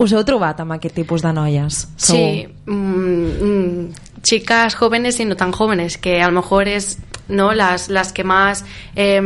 Us 0.00 0.14
heu 0.16 0.22
trobat 0.24 0.60
amb 0.62 0.72
aquest 0.72 0.94
tipus 0.96 1.20
de 1.20 1.30
noies? 1.36 1.82
Sí, 2.00 2.46
mm, 2.64 2.72
mm, 2.72 4.22
chicas 4.22 4.74
jóvenes 4.74 5.20
y 5.20 5.26
no 5.26 5.36
tan 5.36 5.52
jóvenes, 5.52 5.98
que 5.98 6.22
a 6.22 6.28
lo 6.28 6.32
mejor 6.40 6.68
es 6.68 6.98
no 7.28 7.52
las, 7.52 7.90
las 7.90 8.12
que 8.12 8.24
más 8.24 8.64
eh, 8.96 9.20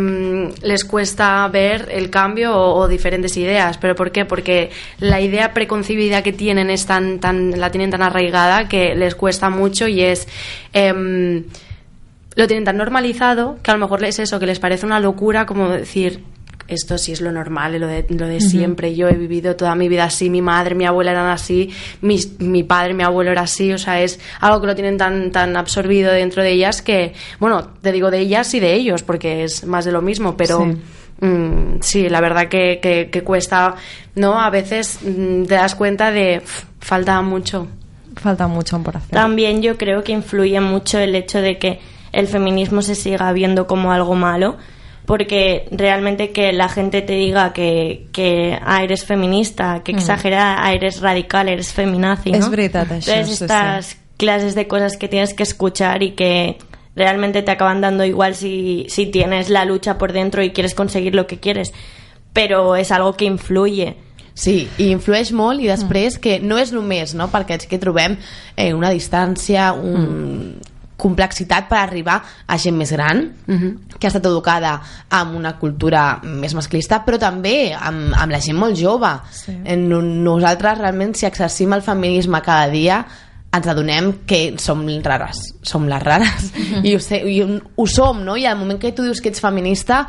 les 0.62 0.84
cuesta 0.84 1.46
ver 1.48 1.88
el 1.90 2.10
cambio 2.10 2.56
o, 2.56 2.74
o, 2.80 2.88
diferentes 2.88 3.36
ideas. 3.36 3.78
¿Pero 3.78 3.94
por 3.94 4.10
qué? 4.10 4.24
Porque 4.24 4.70
la 4.98 5.20
idea 5.20 5.54
preconcebida 5.54 6.22
que 6.22 6.32
tienen 6.32 6.68
es 6.70 6.86
tan, 6.86 7.20
tan, 7.20 7.58
la 7.58 7.70
tienen 7.70 7.90
tan 7.90 8.02
arraigada 8.02 8.68
que 8.68 8.94
les 8.94 9.14
cuesta 9.14 9.50
mucho 9.50 9.86
y 9.88 10.02
es... 10.02 10.28
Eh, 10.72 11.44
lo 12.36 12.48
tienen 12.48 12.64
tan 12.64 12.76
normalizado 12.76 13.58
que 13.62 13.70
a 13.70 13.74
lo 13.74 13.80
mejor 13.80 14.04
es 14.04 14.18
eso, 14.18 14.40
que 14.40 14.46
les 14.46 14.58
parece 14.58 14.86
una 14.86 14.98
locura 14.98 15.46
como 15.46 15.68
decir, 15.68 16.24
esto 16.68 16.98
sí 16.98 17.12
es 17.12 17.20
lo 17.20 17.32
normal, 17.32 17.78
lo 17.78 17.86
de, 17.86 18.06
lo 18.08 18.26
de 18.26 18.36
uh 18.36 18.38
-huh. 18.38 18.50
siempre. 18.50 18.94
Yo 18.94 19.08
he 19.08 19.14
vivido 19.14 19.56
toda 19.56 19.74
mi 19.74 19.88
vida 19.88 20.04
así, 20.04 20.30
mi 20.30 20.42
madre, 20.42 20.74
mi 20.74 20.86
abuela 20.86 21.12
eran 21.12 21.26
así, 21.26 21.70
mi, 22.00 22.18
mi 22.38 22.62
padre, 22.62 22.94
mi 22.94 23.02
abuelo 23.02 23.30
era 23.30 23.42
así, 23.42 23.72
o 23.72 23.78
sea, 23.78 24.00
es 24.00 24.20
algo 24.40 24.60
que 24.60 24.66
lo 24.68 24.74
tienen 24.74 24.96
tan, 24.98 25.30
tan 25.30 25.56
absorbido 25.56 26.12
dentro 26.12 26.42
de 26.42 26.52
ellas 26.52 26.82
que, 26.82 27.14
bueno, 27.38 27.68
te 27.80 27.92
digo 27.92 28.10
de 28.10 28.20
ellas 28.20 28.52
y 28.54 28.60
de 28.60 28.74
ellos, 28.74 29.02
porque 29.02 29.44
es 29.44 29.64
más 29.64 29.84
de 29.84 29.92
lo 29.92 30.02
mismo, 30.02 30.36
pero... 30.36 30.64
Sí. 30.64 30.78
Mm, 31.20 31.78
sí, 31.80 32.08
la 32.08 32.20
verdad 32.20 32.48
que, 32.48 32.80
que, 32.82 33.08
que, 33.08 33.22
cuesta, 33.22 33.76
¿no? 34.16 34.40
A 34.40 34.50
veces 34.50 34.98
mm, 35.00 35.44
te 35.44 35.54
das 35.54 35.76
cuenta 35.76 36.10
de 36.10 36.40
pff, 36.40 36.64
falta 36.80 37.22
mucho. 37.22 37.68
Falta 38.16 38.48
mucho 38.48 38.82
por 38.82 38.96
hacer. 38.96 39.10
También 39.10 39.62
yo 39.62 39.78
creo 39.78 40.02
que 40.02 40.10
influye 40.10 40.60
mucho 40.60 40.98
el 40.98 41.14
hecho 41.14 41.40
de 41.40 41.56
que 41.58 41.78
el 42.12 42.26
feminismo 42.26 42.82
se 42.82 42.94
siga 42.94 43.32
viendo 43.32 43.66
como 43.66 43.92
algo 43.92 44.16
malo, 44.16 44.56
porque 45.06 45.66
realmente 45.70 46.30
que 46.30 46.52
la 46.52 46.68
gente 46.68 47.02
te 47.02 47.12
diga 47.12 47.52
que, 47.52 48.06
que 48.12 48.58
ah, 48.62 48.82
eres 48.82 49.04
feminista, 49.04 49.82
que 49.84 49.92
exagera, 49.92 50.64
ah, 50.64 50.72
eres 50.72 51.00
radical, 51.00 51.48
eres 51.48 51.72
feminazi, 51.72 52.32
¿no? 52.32 52.38
És 52.38 52.48
veritat, 52.48 52.88
això. 52.88 53.12
Entonces, 53.12 53.42
estas 53.42 53.86
sí, 53.86 53.96
clases 54.16 54.54
de 54.54 54.66
cosas 54.66 54.96
que 54.96 55.08
tienes 55.08 55.34
que 55.34 55.42
escuchar 55.42 56.02
y 56.02 56.12
que 56.12 56.56
realmente 56.96 57.42
te 57.42 57.50
acaban 57.50 57.82
dando 57.82 58.04
igual 58.04 58.34
si, 58.34 58.86
si 58.88 59.06
tienes 59.06 59.50
la 59.50 59.64
lucha 59.64 59.98
por 59.98 60.12
dentro 60.12 60.42
y 60.42 60.50
quieres 60.50 60.74
conseguir 60.74 61.14
lo 61.14 61.26
que 61.26 61.38
quieres, 61.38 61.74
pero 62.32 62.76
es 62.76 62.90
algo 62.90 63.14
que 63.14 63.26
influye. 63.26 63.96
Sí, 64.34 64.66
i 64.82 64.88
influeix 64.90 65.30
molt 65.30 65.62
i 65.62 65.68
després 65.70 66.16
que 66.18 66.40
no 66.42 66.56
és 66.58 66.72
només 66.74 67.12
no, 67.14 67.28
perquè 67.30 67.54
sí 67.62 67.68
que 67.70 67.78
trobem 67.78 68.16
eh, 68.56 68.72
una 68.74 68.90
distància, 68.90 69.72
un, 69.76 70.00
mm 70.00 70.73
complexitat 71.04 71.68
per 71.68 71.82
arribar 71.82 72.16
a 72.46 72.58
gent 72.60 72.76
més 72.80 72.92
gran 72.92 73.20
uh 73.46 73.54
-huh. 73.54 73.98
que 73.98 74.06
ha 74.06 74.12
estat 74.12 74.26
educada 74.26 74.80
amb 75.10 75.36
una 75.36 75.58
cultura 75.58 76.20
més 76.22 76.54
masclista 76.54 77.04
però 77.04 77.18
també 77.18 77.74
amb, 77.74 78.14
amb 78.16 78.32
la 78.32 78.40
gent 78.40 78.58
molt 78.58 78.76
jove 78.80 79.12
Sí. 79.30 79.52
Eh, 79.64 79.76
no- 79.76 80.02
nosaltres 80.02 80.78
realment 80.78 81.14
si 81.14 81.26
exercim 81.26 81.72
el 81.72 81.82
feminisme 81.82 82.40
cada 82.42 82.68
dia 82.68 83.04
ens 83.54 83.66
adonem 83.66 84.12
que 84.26 84.54
som 84.58 84.82
rares, 85.02 85.54
som 85.62 85.86
les 85.86 86.02
rares, 86.02 86.52
i, 86.82 86.94
ho 86.94 87.00
sé, 87.00 87.22
i 87.30 87.40
ho, 87.42 87.60
ho 87.76 87.86
som, 87.86 88.24
no? 88.24 88.36
I 88.36 88.46
al 88.46 88.58
moment 88.58 88.80
que 88.80 88.92
tu 88.92 89.02
dius 89.02 89.20
que 89.20 89.30
ets 89.30 89.40
feminista, 89.40 90.08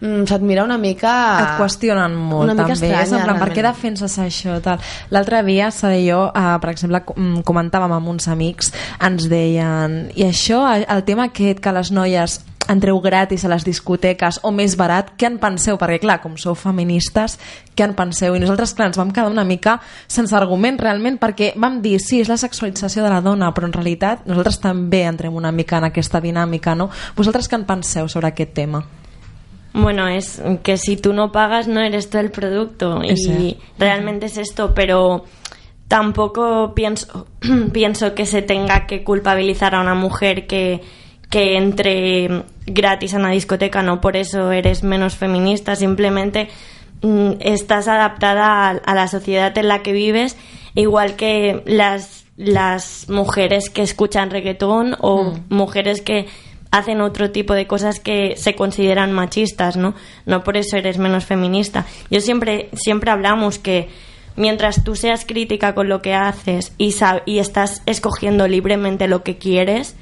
mm, 0.00 0.26
se't 0.26 0.42
mira 0.42 0.64
una 0.64 0.78
mica... 0.78 1.12
Et 1.40 1.60
qüestionen 1.60 2.14
molt, 2.16 2.44
una 2.50 2.54
mica 2.54 2.68
també. 2.74 2.90
estranya, 2.90 3.02
és 3.06 3.12
en 3.12 3.24
plan, 3.24 3.38
per 3.40 3.50
què 3.54 3.62
defenses 3.64 4.18
això? 4.18 4.58
Tal. 4.64 4.78
L'altre 5.10 5.42
dia, 5.46 5.70
Sara 5.70 5.96
i 5.98 6.06
jo, 6.08 6.26
eh, 6.34 6.58
per 6.60 6.70
exemple, 6.74 7.02
com- 7.08 7.42
comentàvem 7.46 7.92
amb 7.96 8.08
uns 8.08 8.28
amics, 8.28 8.72
ens 9.00 9.28
deien, 9.30 10.06
i 10.16 10.24
això, 10.28 10.62
el 10.80 11.04
tema 11.04 11.30
aquest 11.30 11.60
que 11.60 11.72
les 11.72 11.90
noies 11.92 12.40
entreu 12.70 13.00
gratis 13.02 13.42
a 13.44 13.48
les 13.50 13.64
discoteques 13.66 14.36
o 14.46 14.52
més 14.54 14.76
barat, 14.78 15.08
què 15.18 15.26
en 15.26 15.38
penseu? 15.42 15.74
Perquè, 15.80 15.98
clar, 16.04 16.20
com 16.22 16.36
sou 16.38 16.54
feministes, 16.54 17.34
què 17.74 17.82
en 17.82 17.96
penseu? 17.98 18.36
I 18.36 18.42
nosaltres, 18.42 18.74
clar, 18.78 18.86
ens 18.92 18.98
vam 19.00 19.10
quedar 19.10 19.26
una 19.32 19.42
mica 19.48 19.80
sense 20.06 20.36
argument, 20.36 20.78
realment, 20.78 21.18
perquè 21.18 21.52
vam 21.58 21.80
dir, 21.82 21.96
sí, 21.98 22.20
és 22.22 22.28
la 22.30 22.36
sexualització 22.38 23.02
de 23.02 23.10
la 23.10 23.20
dona, 23.24 23.50
però 23.56 23.66
en 23.66 23.74
realitat 23.74 24.22
nosaltres 24.28 24.60
també 24.62 25.02
entrem 25.08 25.34
una 25.34 25.50
mica 25.50 25.78
en 25.80 25.88
aquesta 25.88 26.20
dinàmica, 26.22 26.76
no? 26.78 26.90
Vosaltres 27.16 27.50
què 27.50 27.58
en 27.58 27.66
penseu 27.66 28.06
sobre 28.08 28.30
aquest 28.30 28.54
tema? 28.54 28.84
Bueno, 29.72 30.08
es 30.08 30.42
que 30.62 30.76
si 30.76 30.96
tú 30.96 31.12
no 31.12 31.32
pagas 31.32 31.68
no 31.68 31.80
eres 31.80 32.10
tú 32.10 32.18
el 32.18 32.30
producto. 32.30 33.02
Ese. 33.02 33.30
y 33.32 33.58
realmente 33.78 34.26
es 34.26 34.36
esto, 34.36 34.74
pero 34.74 35.24
tampoco 35.90 36.72
pienso, 36.74 37.26
pienso 37.72 38.14
que 38.14 38.26
se 38.26 38.42
tenga 38.42 38.86
que 38.86 39.02
culpabilizar 39.04 39.74
a 39.74 39.80
una 39.80 39.94
mujer 39.94 40.46
que, 40.46 40.80
que 41.28 41.56
entre 41.56 42.44
gratis 42.66 43.14
a 43.14 43.18
una 43.18 43.30
discoteca, 43.30 43.82
no 43.82 44.00
por 44.00 44.16
eso 44.16 44.52
eres 44.52 44.82
menos 44.82 45.16
feminista, 45.16 45.74
simplemente 45.76 46.48
mm, 47.02 47.32
estás 47.40 47.88
adaptada 47.88 48.68
a, 48.68 48.70
a 48.70 48.94
la 48.94 49.08
sociedad 49.08 49.56
en 49.58 49.68
la 49.68 49.82
que 49.82 49.92
vives, 49.92 50.36
igual 50.74 51.16
que 51.16 51.62
las, 51.66 52.24
las 52.36 53.08
mujeres 53.08 53.68
que 53.68 53.82
escuchan 53.82 54.30
reggaetón 54.30 54.96
o 55.00 55.34
mujeres 55.48 56.02
que 56.02 56.26
hacen 56.70 57.00
otro 57.00 57.30
tipo 57.30 57.54
de 57.54 57.66
cosas 57.66 57.98
que 58.00 58.34
se 58.36 58.54
consideran 58.54 59.12
machistas, 59.12 59.76
¿no? 59.76 59.94
No 60.26 60.44
por 60.44 60.56
eso 60.56 60.76
eres 60.76 60.98
menos 60.98 61.24
feminista. 61.24 61.84
Yo 62.10 62.20
siempre, 62.20 62.68
siempre 62.74 63.10
hablamos 63.10 63.58
que 63.58 63.88
mientras 64.36 64.84
tú 64.84 64.94
seas 64.94 65.24
crítica 65.24 65.74
con 65.74 65.88
lo 65.88 66.00
que 66.00 66.14
haces 66.14 66.72
y, 66.78 66.90
sab- 66.92 67.22
y 67.26 67.38
estás 67.40 67.82
escogiendo 67.86 68.46
libremente 68.46 69.08
lo 69.08 69.22
que 69.24 69.36
quieres, 69.36 69.96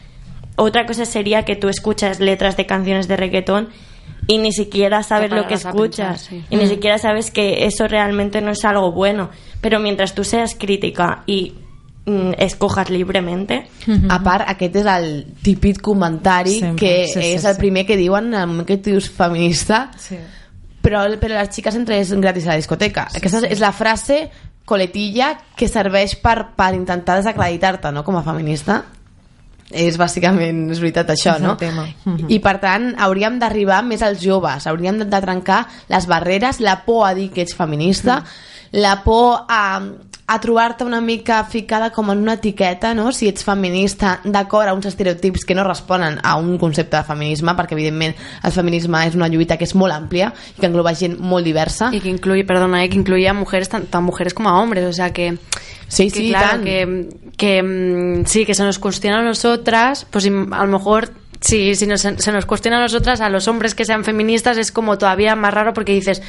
otra 0.56 0.86
cosa 0.86 1.04
sería 1.06 1.44
que 1.44 1.56
tú 1.56 1.68
escuchas 1.68 2.20
letras 2.20 2.56
de 2.56 2.66
canciones 2.66 3.08
de 3.08 3.16
reggaetón 3.16 3.68
y 4.26 4.36
ni 4.38 4.52
siquiera 4.52 5.02
sabes 5.02 5.30
lo 5.30 5.42
que 5.44 5.54
pensar, 5.54 5.72
escuchas 5.74 6.20
sí. 6.22 6.44
y 6.50 6.56
ni 6.56 6.66
siquiera 6.66 6.98
sabes 6.98 7.30
que 7.30 7.64
eso 7.64 7.88
realmente 7.88 8.40
no 8.42 8.50
es 8.50 8.64
algo 8.64 8.92
bueno. 8.92 9.30
Pero 9.62 9.80
mientras 9.80 10.14
tú 10.14 10.22
seas 10.24 10.54
crítica 10.54 11.22
y 11.26 11.52
mm, 11.52 11.67
escojas 12.38 12.90
libremente, 12.90 13.68
A 14.08 14.18
part, 14.22 14.48
aquest 14.48 14.76
és 14.76 14.86
el 14.86 15.06
típic 15.42 15.80
comentari 15.80 16.58
Sempre, 16.58 16.76
que 16.80 17.06
sí, 17.06 17.20
sí, 17.20 17.32
és 17.36 17.44
el 17.44 17.54
sí. 17.54 17.60
primer 17.60 17.86
que 17.86 17.96
diuen 17.96 18.32
en 18.34 18.40
el 18.40 18.46
moment 18.46 18.66
que 18.68 18.76
tu 18.78 18.90
dius 18.90 19.08
feminista, 19.10 19.90
Sí. 19.98 20.16
però, 20.82 21.06
però 21.20 21.34
les 21.40 21.50
xiques 21.54 21.74
entres 21.74 22.12
gratis 22.20 22.46
a 22.46 22.50
la 22.54 22.56
discoteca. 22.56 23.08
Aquesta 23.14 23.46
és 23.48 23.60
la 23.60 23.72
frase 23.72 24.30
coletilla 24.64 25.32
que 25.56 25.68
serveix 25.68 26.14
per, 26.20 26.50
per 26.56 26.74
intentar 26.74 27.16
desacreditar-te 27.16 27.90
no? 27.92 28.04
com 28.04 28.16
a 28.16 28.22
feminista 28.22 28.82
és 29.70 29.98
bàsicament, 30.00 30.70
és 30.72 30.78
veritat 30.80 31.10
això, 31.12 31.34
És 31.36 31.42
no? 31.44 31.56
tema. 31.60 31.84
Mhm. 32.04 32.26
I 32.32 32.38
per 32.40 32.54
tant, 32.60 32.94
hauríem 32.98 33.38
d'arribar 33.38 33.82
més 33.84 34.00
als 34.02 34.22
joves, 34.24 34.66
hauríem 34.66 34.98
de, 34.98 35.04
de 35.04 35.20
trencar 35.20 35.66
les 35.88 36.06
barreres, 36.08 36.60
la 36.60 36.84
por 36.86 37.06
a 37.06 37.12
dir 37.14 37.30
que 37.30 37.42
ets 37.42 37.54
feminista, 37.54 38.22
la 38.72 39.02
por 39.04 39.44
a, 39.48 39.80
a 40.28 40.38
trobar-te 40.40 40.84
una 40.84 41.00
mica 41.00 41.42
ficada 41.48 41.88
com 41.90 42.10
en 42.12 42.18
una 42.20 42.34
etiqueta, 42.36 42.92
no? 42.94 43.10
Si 43.16 43.30
ets 43.30 43.46
feminista, 43.46 44.18
d'acord 44.28 44.68
a 44.68 44.74
uns 44.76 44.84
estereotips 44.90 45.46
que 45.48 45.56
no 45.56 45.64
responen 45.64 46.18
a 46.22 46.34
un 46.36 46.58
concepte 46.60 46.98
de 46.98 47.06
feminisme, 47.08 47.54
perquè 47.56 47.72
evidentment 47.78 48.12
el 48.44 48.52
feminisme 48.52 49.00
és 49.08 49.16
una 49.16 49.30
lluita 49.32 49.56
que 49.56 49.64
és 49.64 49.72
molt 49.72 49.96
àmplia 49.96 50.28
i 50.52 50.60
que 50.60 50.68
engloba 50.68 50.92
gent 50.92 51.16
molt 51.16 51.48
diversa. 51.48 51.88
Y 51.96 52.02
que 52.04 52.12
incluye, 52.12 52.44
perdona, 52.44 52.84
eh, 52.84 52.90
que 52.92 53.00
incluye 53.00 53.26
a 53.26 53.32
mujeres, 53.32 53.72
tan, 53.72 53.86
tan 53.86 54.04
mujeres 54.04 54.34
como 54.34 54.50
a 54.50 54.60
hombres, 54.60 54.84
o 54.84 54.92
sea 54.92 55.14
que... 55.14 55.38
Sí, 55.88 56.10
que 56.10 56.20
sí, 56.20 56.28
claro, 56.28 56.60
tant. 56.60 56.64
que, 56.64 57.08
que 57.38 57.62
mm, 57.62 58.26
sí, 58.26 58.44
que 58.44 58.52
se 58.52 58.62
nos 58.62 58.78
cuestiona 58.78 59.20
a 59.20 59.22
nosotras, 59.22 60.06
pues 60.10 60.26
a 60.26 60.30
lo 60.30 60.66
mejor 60.66 61.10
si, 61.40 61.74
si 61.74 61.86
nos- 61.86 62.00
se 62.02 62.32
nos 62.32 62.46
cuestiona 62.46 62.78
a 62.78 62.80
nosotras, 62.80 63.20
a 63.20 63.28
los 63.28 63.48
hombres 63.48 63.74
que 63.74 63.84
sean 63.84 64.04
feministas, 64.04 64.56
es 64.58 64.72
como 64.72 64.98
todavía 64.98 65.34
más 65.36 65.54
raro 65.54 65.72
porque 65.72 65.92
dices, 65.92 66.22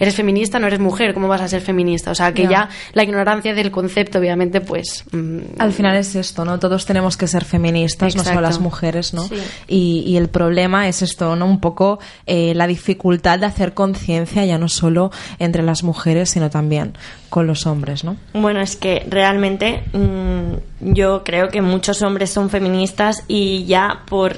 eres 0.00 0.14
feminista, 0.16 0.58
no 0.58 0.66
eres 0.66 0.80
mujer, 0.80 1.14
¿cómo 1.14 1.28
vas 1.28 1.40
a 1.40 1.48
ser 1.48 1.60
feminista? 1.60 2.10
O 2.10 2.14
sea, 2.14 2.32
que 2.32 2.44
Ya. 2.44 2.50
ya 2.50 2.68
la 2.94 3.04
ignorancia 3.04 3.54
del 3.54 3.70
concepto, 3.70 4.18
obviamente, 4.18 4.60
pues... 4.60 5.04
mm, 5.12 5.38
Al 5.58 5.72
final 5.72 5.96
es 5.96 6.14
esto, 6.16 6.44
¿no? 6.44 6.58
Todos 6.58 6.84
tenemos 6.86 7.16
que 7.16 7.26
ser 7.28 7.44
feministas, 7.44 8.16
no 8.16 8.24
solo 8.24 8.40
las 8.40 8.58
mujeres, 8.60 9.14
¿no? 9.14 9.22
Sí. 9.22 9.36
Y, 9.68 10.04
y 10.06 10.16
el 10.16 10.28
problema 10.28 10.88
es 10.88 11.02
esto, 11.02 11.36
¿no? 11.36 11.46
Un 11.46 11.60
poco 11.60 11.98
eh, 12.26 12.54
la 12.54 12.66
dificultad 12.66 13.38
de 13.38 13.46
hacer 13.46 13.74
conciencia 13.74 14.44
ya 14.44 14.58
no 14.58 14.68
solo 14.68 15.10
entre 15.38 15.62
las 15.62 15.82
mujeres, 15.84 16.30
sino 16.30 16.50
también 16.50 16.96
con 17.28 17.46
los 17.46 17.66
hombres, 17.66 18.02
¿no? 18.04 18.16
Bueno, 18.32 18.60
es 18.60 18.76
que 18.76 19.04
realmente 19.08 19.82
mm, 19.92 20.92
yo 20.92 21.22
creo 21.24 21.48
que 21.48 21.60
muchos 21.62 22.02
hombres 22.02 22.30
son 22.30 22.50
feministas 22.50 23.22
y 23.28 23.64
ya 23.64 24.02
por, 24.06 24.36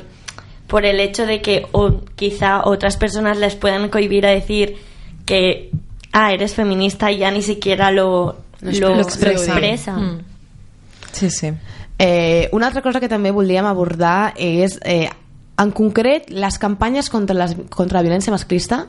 por 0.66 0.84
el 0.84 1.00
hecho 1.00 1.26
de 1.26 1.40
que 1.42 1.66
o 1.72 2.00
quizá 2.16 2.62
otras 2.64 2.96
personas 2.96 3.38
les 3.38 3.54
puedan 3.54 3.88
cohibir 3.88 4.26
a 4.26 4.30
decir 4.30 4.76
que, 5.24 5.70
ah, 6.12 6.32
eres 6.32 6.54
feminista 6.54 7.10
y 7.10 7.18
ya 7.18 7.30
ni 7.30 7.42
siquiera 7.42 7.90
lo, 7.90 8.36
Lo 8.60 8.94
lo. 8.94 9.04
Mm. 9.04 10.18
Sí, 11.12 11.30
sí. 11.30 11.52
Eh, 11.98 12.48
una 12.52 12.66
altra 12.66 12.82
cosa 12.82 13.00
que 13.00 13.08
també 13.08 13.30
volíem 13.32 13.66
abordar 13.66 14.34
és, 14.36 14.78
eh, 14.84 15.08
en 15.56 15.70
concret, 15.72 16.28
les 16.30 16.58
campanyes 16.58 17.08
contra, 17.10 17.36
les, 17.36 17.56
contra 17.70 18.00
la 18.00 18.04
violència 18.04 18.32
masclista. 18.32 18.86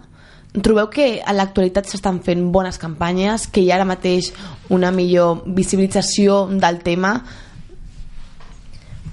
Trobeu 0.64 0.90
que 0.90 1.22
a 1.24 1.34
l'actualitat 1.36 1.88
s'estan 1.88 2.20
fent 2.24 2.50
bones 2.52 2.80
campanyes, 2.80 3.48
que 3.48 3.62
hi 3.62 3.72
ha 3.72 3.78
ara 3.78 3.86
mateix 3.86 4.34
una 4.70 4.92
millor 4.92 5.44
visibilització 5.46 6.48
del 6.48 6.80
tema? 6.84 7.24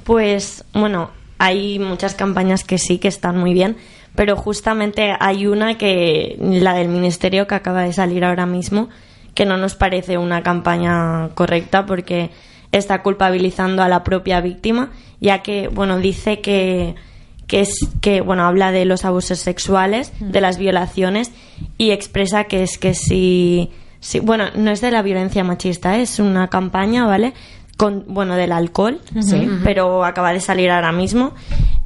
Pues 0.04 0.64
bueno, 0.72 1.10
hay 1.44 1.78
muchas 1.78 2.14
campañas 2.14 2.64
que 2.64 2.78
sí 2.78 2.96
que 2.96 3.08
están 3.08 3.36
muy 3.36 3.52
bien, 3.52 3.76
pero 4.14 4.34
justamente 4.34 5.14
hay 5.20 5.46
una 5.46 5.76
que, 5.76 6.38
la 6.40 6.72
del 6.72 6.88
Ministerio 6.88 7.46
que 7.46 7.54
acaba 7.54 7.82
de 7.82 7.92
salir 7.92 8.24
ahora 8.24 8.46
mismo, 8.46 8.88
que 9.34 9.44
no 9.44 9.58
nos 9.58 9.74
parece 9.74 10.16
una 10.16 10.42
campaña 10.42 11.28
correcta 11.34 11.84
porque 11.84 12.30
está 12.72 13.02
culpabilizando 13.02 13.82
a 13.82 13.90
la 13.90 14.04
propia 14.04 14.40
víctima, 14.40 14.90
ya 15.20 15.42
que, 15.42 15.68
bueno, 15.68 15.98
dice 15.98 16.40
que, 16.40 16.94
que 17.46 17.60
es 17.60 17.78
que, 18.00 18.22
bueno, 18.22 18.46
habla 18.46 18.72
de 18.72 18.86
los 18.86 19.04
abusos 19.04 19.38
sexuales, 19.38 20.14
de 20.20 20.40
las 20.40 20.56
violaciones 20.56 21.30
y 21.76 21.90
expresa 21.90 22.44
que 22.44 22.62
es 22.62 22.78
que 22.78 22.94
si, 22.94 23.70
si 24.00 24.18
bueno, 24.18 24.46
no 24.54 24.70
es 24.70 24.80
de 24.80 24.90
la 24.90 25.02
violencia 25.02 25.44
machista, 25.44 25.98
¿eh? 25.98 26.02
es 26.02 26.20
una 26.20 26.48
campaña, 26.48 27.06
¿vale? 27.06 27.34
Con, 27.76 28.04
bueno, 28.06 28.36
del 28.36 28.52
alcohol, 28.52 29.00
sí, 29.20 29.48
pero 29.64 30.04
acaba 30.04 30.32
de 30.32 30.40
salir 30.40 30.70
ahora 30.70 30.92
mismo. 30.92 31.34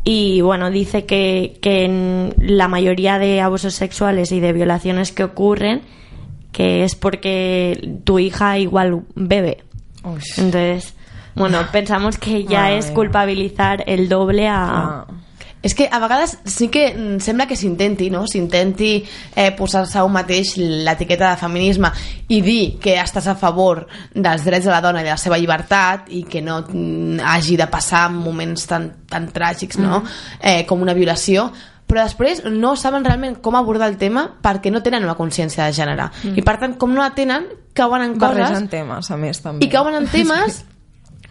Y 0.04 0.42
bueno, 0.42 0.70
dice 0.70 1.06
que, 1.06 1.58
que 1.62 1.84
en 1.84 2.34
la 2.38 2.68
mayoría 2.68 3.18
de 3.18 3.40
abusos 3.40 3.74
sexuales 3.74 4.32
y 4.32 4.40
de 4.40 4.52
violaciones 4.52 5.12
que 5.12 5.24
ocurren, 5.24 5.82
que 6.52 6.84
es 6.84 6.94
porque 6.94 7.98
tu 8.04 8.18
hija 8.18 8.58
igual 8.58 9.02
bebe. 9.14 9.64
Uy. 10.04 10.20
Entonces, 10.36 10.94
bueno, 11.34 11.58
pensamos 11.72 12.18
que 12.18 12.44
ya 12.44 12.62
Madre 12.62 12.78
es 12.78 12.90
culpabilizar 12.90 13.84
el 13.86 14.08
doble 14.08 14.48
a... 14.48 14.66
Ah. 14.68 15.06
És 15.62 15.74
que 15.74 15.88
a 15.90 15.98
vegades 15.98 16.36
sí 16.46 16.68
que 16.70 16.92
mm, 16.92 17.20
sembla 17.24 17.48
que 17.50 17.56
s'intenti, 17.58 18.10
no? 18.14 18.26
S'intenti 18.30 18.92
eh, 19.34 19.50
posar-se 19.56 19.98
a 19.98 20.04
un 20.06 20.14
mateix 20.14 20.54
l'etiqueta 20.58 21.32
de 21.32 21.40
feminisme 21.40 21.90
i 22.28 22.40
dir 22.44 22.76
que 22.82 22.94
estàs 23.00 23.26
a 23.26 23.34
favor 23.38 23.86
dels 24.14 24.44
drets 24.46 24.68
de 24.68 24.72
la 24.72 24.82
dona 24.84 25.02
i 25.02 25.08
de 25.08 25.14
la 25.14 25.18
seva 25.20 25.38
llibertat 25.38 26.12
i 26.14 26.22
que 26.30 26.42
no 26.44 26.60
mm, 26.62 27.18
hagi 27.24 27.58
de 27.58 27.66
passar 27.70 28.06
moments 28.14 28.68
tan, 28.70 28.90
tan 29.10 29.32
tràgics, 29.34 29.80
no? 29.82 30.04
Eh, 30.38 30.62
com 30.68 30.82
una 30.84 30.94
violació, 30.94 31.48
però 31.88 32.04
després 32.04 32.42
no 32.44 32.74
saben 32.76 33.04
realment 33.06 33.38
com 33.42 33.56
abordar 33.56 33.88
el 33.88 33.96
tema 33.98 34.26
perquè 34.44 34.70
no 34.70 34.82
tenen 34.84 35.06
una 35.08 35.16
consciència 35.16 35.64
de 35.64 35.74
gènere. 35.74 36.10
I 36.36 36.44
per 36.44 36.58
tant, 36.60 36.76
com 36.78 36.92
no 36.92 37.00
la 37.00 37.14
tenen, 37.16 37.48
cauen 37.74 38.04
en 38.04 38.18
coses 38.18 38.44
Barregen 38.44 38.68
temes, 38.68 39.10
a 39.10 39.16
més, 39.16 39.40
també. 39.42 39.64
i 39.64 39.72
cauen 39.72 39.96
en 39.96 40.10
temes 40.12 40.62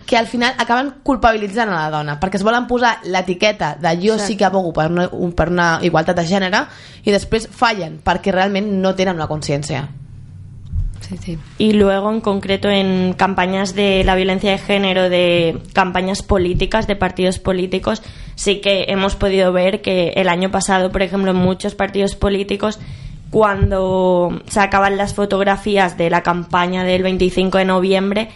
que 0.08 0.18
al 0.18 0.26
final 0.26 0.56
acaben 0.58 0.94
culpabilitzant 1.04 1.70
a 1.70 1.76
la 1.84 1.92
dona 1.92 2.18
perquè 2.20 2.40
es 2.40 2.44
volen 2.48 2.66
posar 2.66 2.96
l'etiqueta 3.04 3.76
de 3.76 3.92
jo 4.02 4.18
sí 4.18 4.38
que 4.40 4.46
abogo 4.48 4.72
per 4.74 4.90
una, 4.90 5.10
un- 5.12 5.34
per 5.34 5.50
una 5.52 5.78
igualtat 5.84 6.16
de 6.18 6.26
gènere 6.26 6.64
i 7.04 7.12
després 7.12 7.46
fallen 7.52 8.00
perquè 8.04 8.32
realment 8.34 8.72
no 8.82 8.96
tenen 8.96 9.16
una 9.20 9.28
consciència 9.28 9.90
sí, 11.02 11.18
sí. 11.18 11.38
Y 11.58 11.74
luego, 11.74 12.12
en 12.12 12.20
concreto, 12.22 12.70
en 12.70 13.14
campañas 13.14 13.76
de 13.76 14.04
la 14.04 14.16
violencia 14.16 14.52
de 14.52 14.58
género, 14.58 15.10
de 15.10 15.58
campañas 15.74 16.22
políticas, 16.22 16.86
de 16.88 16.96
partidos 16.98 17.40
políticos, 17.40 18.02
sí 18.36 18.60
que 18.60 18.86
hemos 18.90 19.16
podido 19.16 19.54
ver 19.54 19.82
que 19.82 20.10
el 20.18 20.28
año 20.28 20.52
pasado, 20.52 20.92
por 20.92 21.02
ejemplo, 21.02 21.32
en 21.32 21.38
muchos 21.38 21.76
partidos 21.76 22.16
políticos, 22.16 22.80
cuando 23.30 24.42
sacaban 24.48 24.98
las 24.98 25.14
fotografías 25.14 25.98
de 25.98 26.10
la 26.10 26.24
campaña 26.24 26.84
del 26.84 27.04
25 27.04 27.58
de 27.60 27.66
noviembre, 27.66 28.30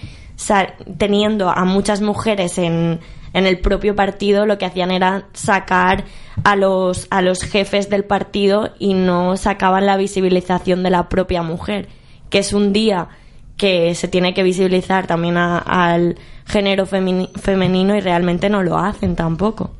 teniendo 0.97 1.49
a 1.49 1.65
muchas 1.65 2.01
mujeres 2.01 2.57
en, 2.57 2.99
en 3.33 3.45
el 3.45 3.59
propio 3.59 3.95
partido, 3.95 4.45
lo 4.45 4.57
que 4.57 4.65
hacían 4.65 4.91
era 4.91 5.25
sacar 5.33 6.05
a 6.43 6.55
los, 6.55 7.07
a 7.09 7.21
los 7.21 7.43
jefes 7.43 7.89
del 7.89 8.03
partido 8.03 8.71
y 8.79 8.93
no 8.93 9.37
sacaban 9.37 9.85
la 9.85 9.97
visibilización 9.97 10.83
de 10.83 10.89
la 10.89 11.09
propia 11.09 11.43
mujer, 11.43 11.87
que 12.29 12.39
es 12.39 12.53
un 12.53 12.73
día 12.73 13.09
que 13.57 13.93
se 13.93 14.07
tiene 14.07 14.33
que 14.33 14.43
visibilizar 14.43 15.05
también 15.05 15.37
al 15.37 16.17
género 16.45 16.85
femenino 16.87 17.95
y 17.95 17.99
realmente 17.99 18.49
no 18.49 18.63
lo 18.63 18.77
hacen 18.77 19.15
tampoco. 19.15 19.71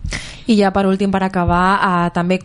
I 0.47 0.57
ja 0.57 0.71
per 0.73 0.87
últim, 0.89 1.11
per 1.13 1.23
acabar, 1.23 1.79
eh, 1.79 2.11
també 2.13 2.39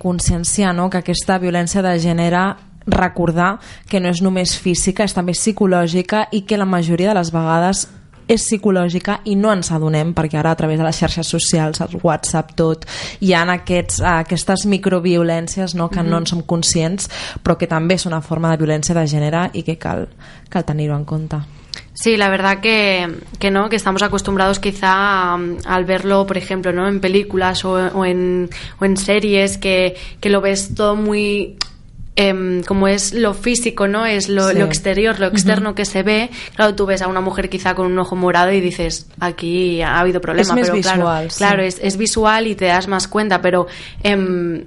no, 0.74 0.90
que 0.90 0.98
aquesta 0.98 1.38
violència 1.38 1.82
de 1.82 1.98
gènere 1.98 2.56
recordar 2.86 3.58
que 3.88 4.00
no 4.00 4.08
és 4.08 4.22
només 4.22 4.56
física, 4.58 5.04
és 5.04 5.14
també 5.14 5.32
psicològica 5.32 6.28
i 6.30 6.42
que 6.42 6.56
la 6.56 6.66
majoria 6.66 7.08
de 7.08 7.14
les 7.14 7.32
vegades 7.32 7.88
és 8.26 8.42
psicològica 8.42 9.20
i 9.24 9.36
no 9.38 9.52
ens 9.54 9.70
adonem 9.72 10.12
perquè 10.16 10.40
ara 10.40 10.52
a 10.52 10.58
través 10.58 10.78
de 10.78 10.86
les 10.86 10.98
xarxes 10.98 11.28
socials, 11.30 11.80
el 11.80 11.98
WhatsApp, 12.02 12.54
tot, 12.58 12.86
hi 13.20 13.32
ha 13.32 13.44
aquests, 13.54 14.00
eh, 14.00 14.14
aquestes 14.26 14.66
microviolències 14.66 15.76
no, 15.78 15.88
que 15.88 16.02
no 16.02 16.18
en 16.18 16.26
som 16.26 16.42
conscients 16.42 17.10
però 17.42 17.56
que 17.58 17.68
també 17.70 17.94
és 17.94 18.06
una 18.06 18.22
forma 18.22 18.50
de 18.50 18.58
violència 18.62 18.94
de 18.96 19.06
gènere 19.06 19.50
i 19.54 19.62
que 19.62 19.76
cal, 19.78 20.08
cal 20.50 20.66
tenir-ho 20.66 20.96
en 20.96 21.04
compte. 21.04 21.40
Sí, 21.92 22.16
la 22.16 22.28
verdad 22.28 22.60
que, 22.60 23.08
que 23.38 23.50
no, 23.50 23.68
que 23.68 23.76
estamos 23.76 24.02
acostumbrados 24.02 24.58
quizá 24.58 25.34
al 25.34 25.84
verlo, 25.86 26.26
por 26.26 26.36
ejemplo, 26.36 26.72
¿no? 26.72 26.88
en 26.88 27.00
películas 27.00 27.64
o, 27.64 27.72
o 27.72 28.04
en, 28.04 28.50
o 28.80 28.84
en 28.84 28.96
series, 28.96 29.56
que, 29.56 29.96
que 30.20 30.28
lo 30.28 30.40
ves 30.42 30.74
todo 30.74 30.94
muy 30.94 31.56
em, 32.16 32.62
como 32.62 32.88
es 32.88 33.12
lo 33.12 33.34
físico, 33.34 33.86
¿no? 33.88 34.06
Es 34.06 34.28
lo, 34.28 34.48
Sí. 34.48 34.58
lo 34.58 34.64
exterior, 34.64 35.20
lo 35.20 35.26
externo 35.26 35.74
que 35.74 35.84
se 35.84 36.02
ve. 36.02 36.30
Claro, 36.54 36.74
tú 36.74 36.86
ves 36.86 37.02
a 37.02 37.08
una 37.08 37.20
mujer 37.20 37.48
quizá 37.48 37.74
con 37.74 37.86
un 37.86 37.98
ojo 37.98 38.16
morado 38.16 38.50
y 38.52 38.60
dices, 38.60 39.06
aquí 39.20 39.82
ha 39.82 40.00
habido 40.00 40.20
problema. 40.20 40.42
Es 40.42 40.48
más 40.48 40.70
pero 40.70 40.80
claro, 40.80 40.96
visual, 40.98 41.30
sí. 41.30 41.38
claro, 41.38 41.62
es, 41.62 41.78
es 41.82 41.96
visual 41.96 42.46
y 42.46 42.54
te 42.54 42.64
das 42.66 42.88
más 42.88 43.06
cuenta, 43.06 43.40
pero 43.40 43.66
em, 44.02 44.64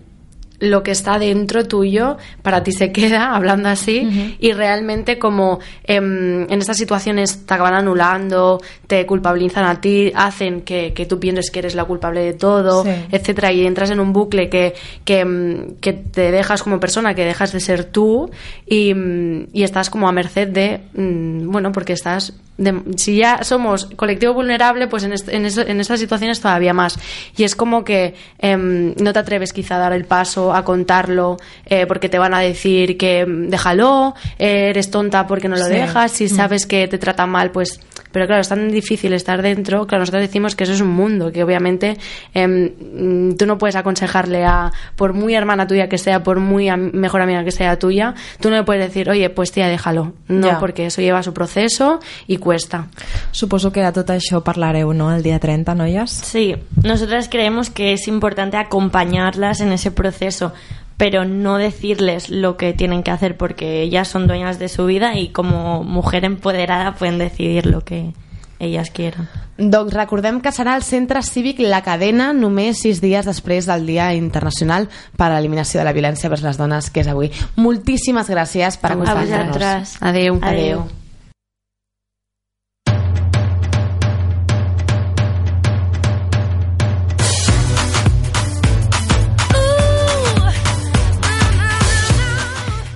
lo 0.59 0.83
que 0.83 0.91
está 0.91 1.19
dentro 1.19 1.65
tuyo 1.65 2.17
para 2.41 2.63
ti 2.63 2.71
se 2.71 2.91
queda, 2.91 3.35
hablando 3.35 3.69
así, 3.69 4.35
y 4.39 4.51
realmente 4.51 5.17
como 5.17 5.59
em, 5.83 6.43
en 6.51 6.59
estas 6.59 6.77
situaciones 6.77 7.45
te 7.45 7.53
acaban 7.53 7.73
anulando, 7.73 8.61
te 8.87 9.05
culpabilizan 9.05 9.65
a 9.65 9.79
ti, 9.81 10.11
hacen 10.15 10.61
que, 10.61 10.93
que 10.93 11.05
tú 11.05 11.19
pienses 11.19 11.49
que 11.51 11.59
eres 11.59 11.75
la 11.75 11.85
culpable 11.85 12.21
de 12.21 12.33
todo, 12.33 12.83
Sí. 12.83 12.89
etcétera, 13.11 13.51
y 13.51 13.65
entras 13.65 13.89
en 13.91 13.99
un 13.99 14.13
bucle 14.13 14.49
que, 14.49 14.73
que, 15.05 15.19
em, 15.21 15.75
que 15.81 15.93
te 15.93 16.31
dejas 16.31 16.63
como 16.63 16.79
persona, 16.79 17.13
que 17.13 17.25
dejas 17.25 17.51
de 17.51 17.59
ser 17.59 17.83
tú 17.85 18.29
y, 18.65 18.91
em, 18.91 19.47
y 19.53 19.63
estás 19.63 19.89
como 19.89 20.07
a 20.07 20.11
merced 20.11 20.47
de, 20.49 20.81
mm, 20.93 21.51
bueno, 21.51 21.71
porque 21.71 21.93
estás 21.93 22.33
de- 22.57 22.81
si 22.97 23.15
ya 23.15 23.41
somos 23.43 23.85
colectivo 23.95 24.33
vulnerable, 24.33 24.87
pues 24.87 25.03
en, 25.05 25.13
est- 25.13 25.29
en, 25.29 25.45
eso- 25.45 25.61
en 25.65 25.79
esas 25.79 25.97
situaciones 25.97 26.41
todavía 26.41 26.73
más. 26.73 26.99
Y 27.37 27.45
es 27.45 27.55
como 27.55 27.85
que 27.85 28.15
em, 28.39 28.93
no 29.01 29.13
te 29.13 29.19
atreves 29.19 29.53
quizá 29.53 29.77
a 29.77 29.79
dar 29.79 29.93
el 29.93 30.03
paso, 30.03 30.48
a 30.53 30.63
contarlo, 30.63 31.37
eh, 31.65 31.85
porque 31.85 32.09
te 32.09 32.19
van 32.19 32.33
a 32.33 32.39
decir 32.39 32.97
que 32.97 33.25
déjalo, 33.27 34.15
eres 34.37 34.91
tonta 34.91 35.27
porque 35.27 35.47
no 35.47 35.55
lo 35.57 35.65
Sí. 35.65 35.73
dejas, 35.73 36.11
si 36.11 36.29
sabes 36.29 36.65
que 36.65 36.87
te 36.87 36.97
tratan 36.97 37.29
mal, 37.29 37.51
pues... 37.51 37.79
Pero 38.11 38.25
claro, 38.25 38.41
es 38.41 38.49
tan 38.49 38.69
difícil 38.69 39.13
estar 39.13 39.41
dentro, 39.41 39.85
claro, 39.85 40.01
nosotros 40.01 40.21
decimos 40.23 40.55
que 40.55 40.63
eso 40.63 40.73
es 40.73 40.81
un 40.81 40.89
mundo, 40.89 41.31
que 41.31 41.43
obviamente 41.43 41.97
mm, 42.33 43.33
tú 43.37 43.45
no 43.45 43.57
puedes 43.57 43.75
aconsejarle 43.75 44.43
a, 44.45 44.71
por 44.95 45.13
muy 45.13 45.35
hermana 45.35 45.67
tuya 45.67 45.87
que 45.89 45.97
sea, 45.97 46.23
por 46.23 46.39
muy 46.39 46.69
am- 46.69 46.91
mejor 46.93 47.21
amiga 47.21 47.43
que 47.43 47.51
sea 47.51 47.77
tuya, 47.77 48.15
tú 48.39 48.49
no 48.49 48.55
le 48.57 48.63
puedes 48.63 48.85
decir, 48.87 49.09
oye, 49.09 49.29
pues 49.29 49.51
tía, 49.51 49.67
déjalo. 49.67 50.13
No, 50.27 50.47
Ya. 50.47 50.59
porque 50.59 50.87
eso 50.87 51.01
lleva 51.01 51.21
su 51.23 51.33
proceso 51.33 51.99
y 52.27 52.37
cuesta. 52.37 52.87
Suposo 53.31 53.71
que 53.71 53.81
de 53.81 53.91
tot 53.91 54.09
això 54.09 54.41
parlareu, 54.43 54.93
no?, 54.93 55.13
el 55.13 55.21
dia 55.23 55.39
30, 55.39 55.75
noies? 55.75 56.09
Sí, 56.11 56.55
nosotras 56.83 57.29
creemos 57.29 57.69
que 57.69 57.93
es 57.93 58.07
importante 58.07 58.57
acompañarlas 58.57 59.61
en 59.61 59.71
ese 59.71 59.91
proceso, 59.91 60.53
pero 60.99 61.23
no 61.23 61.57
decirles 61.57 62.29
lo 62.29 62.57
que 62.57 62.73
tienen 62.73 63.03
que 63.03 63.11
hacer 63.11 63.37
porque 63.37 63.81
ellas 63.81 64.09
son 64.09 64.27
dueñas 64.27 64.59
de 64.59 64.67
su 64.67 64.85
vida 64.85 65.17
y 65.17 65.29
como 65.29 65.81
mujer 65.85 66.25
empoderada 66.25 66.95
pueden 66.95 67.17
decidir 67.17 67.67
lo 67.67 67.85
que 67.85 68.11
ellas 68.59 68.91
quieran. 68.91 69.29
Doncs 69.57 69.93
recordem 69.93 70.41
que 70.43 70.51
serà 70.51 70.73
al 70.75 70.83
Centre 70.83 71.23
Cívic 71.23 71.63
La 71.63 71.79
Cadena 71.87 72.33
només 72.35 72.83
sis 72.83 72.99
dies 72.99 73.23
després 73.23 73.63
del 73.65 73.87
Dia 73.87 74.11
Internacional 74.13 74.89
per 75.15 75.29
a 75.31 75.37
l'Eliminació 75.37 75.79
de 75.79 75.87
la 75.87 75.95
Violència 75.95 76.27
vers 76.27 76.43
les 76.43 76.59
Dones, 76.59 76.91
que 76.91 76.99
és 76.99 77.07
avui. 77.07 77.31
Moltíssimes 77.55 78.27
gràcies 78.27 78.75
per 78.75 78.91
A 78.91 78.93
acompanyar-nos. 78.99 79.55
vosaltres. 79.55 79.97
Adeu. 80.03 80.39
Adeu. 80.43 80.83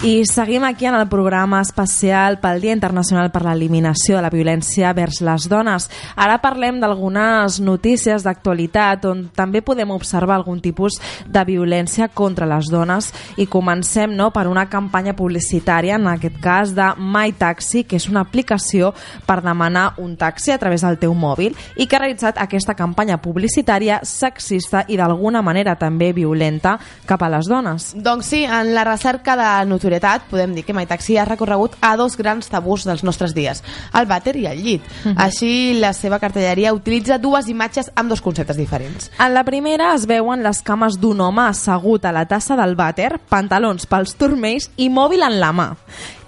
I 0.03 0.25
seguim 0.25 0.65
aquí 0.65 0.85
en 0.85 0.95
el 0.95 1.07
programa 1.07 1.61
especial 1.61 2.37
pel 2.41 2.59
Dia 2.59 2.73
Internacional 2.75 3.29
per 3.31 3.45
l'Eliminació 3.45 4.17
de 4.17 4.23
la 4.25 4.29
Violència 4.33 4.89
vers 4.91 5.21
les 5.23 5.45
Dones. 5.47 5.85
Ara 6.19 6.41
parlem 6.43 6.81
d'algunes 6.81 7.61
notícies 7.63 8.25
d'actualitat 8.25 9.05
on 9.07 9.21
també 9.31 9.61
podem 9.63 9.93
observar 9.95 10.35
algun 10.35 10.59
tipus 10.59 10.97
de 11.23 11.43
violència 11.47 12.09
contra 12.11 12.49
les 12.51 12.67
dones 12.67 13.13
i 13.39 13.45
comencem 13.47 14.11
no, 14.11 14.27
per 14.35 14.49
una 14.51 14.65
campanya 14.67 15.13
publicitària, 15.15 15.95
en 15.95 16.09
aquest 16.11 16.35
cas 16.43 16.75
de 16.75 16.89
My 16.99 17.31
Taxi, 17.39 17.85
que 17.87 17.95
és 17.95 18.09
una 18.11 18.25
aplicació 18.27 18.91
per 19.23 19.39
demanar 19.39 19.93
un 20.03 20.17
taxi 20.19 20.51
a 20.51 20.59
través 20.59 20.83
del 20.83 20.99
teu 20.99 21.15
mòbil 21.15 21.55
i 21.77 21.87
que 21.87 21.95
ha 21.95 22.03
realitzat 22.03 22.43
aquesta 22.43 22.75
campanya 22.75 23.21
publicitària 23.23 24.01
sexista 24.03 24.83
i 24.89 24.99
d'alguna 24.99 25.39
manera 25.39 25.79
també 25.79 26.11
violenta 26.11 26.75
cap 27.07 27.23
a 27.23 27.31
les 27.37 27.47
dones. 27.47 27.93
Doncs 27.95 28.35
sí, 28.35 28.43
en 28.43 28.75
la 28.75 28.83
recerca 28.91 29.39
de 29.39 29.49
notorietat 29.71 29.92
podem 30.29 30.53
dir 30.55 30.63
que 30.65 30.73
MyTaxi 30.73 31.17
ha 31.17 31.25
recorregut 31.27 31.75
a 31.81 31.95
dos 31.99 32.17
grans 32.17 32.49
tabús 32.49 32.85
dels 32.87 33.03
nostres 33.03 33.33
dies, 33.35 33.63
el 33.93 34.07
vàter 34.09 34.35
i 34.39 34.47
el 34.49 34.63
llit. 34.63 34.87
Així, 35.15 35.73
la 35.79 35.93
seva 35.93 36.19
cartelleria 36.19 36.73
utilitza 36.73 37.19
dues 37.21 37.49
imatges 37.51 37.91
amb 37.95 38.09
dos 38.09 38.21
conceptes 38.21 38.57
diferents. 38.57 39.11
En 39.19 39.33
la 39.33 39.43
primera 39.43 39.93
es 39.93 40.07
veuen 40.09 40.43
les 40.43 40.63
cames 40.65 40.97
d'un 40.99 41.21
home 41.21 41.45
assegut 41.47 42.05
a 42.05 42.15
la 42.15 42.25
tassa 42.29 42.57
del 42.59 42.77
vàter, 42.79 43.17
pantalons 43.29 43.85
pels 43.89 44.15
turmells 44.19 44.71
i 44.77 44.89
mòbil 44.89 45.25
en 45.27 45.39
la 45.41 45.51
mà. 45.53 45.69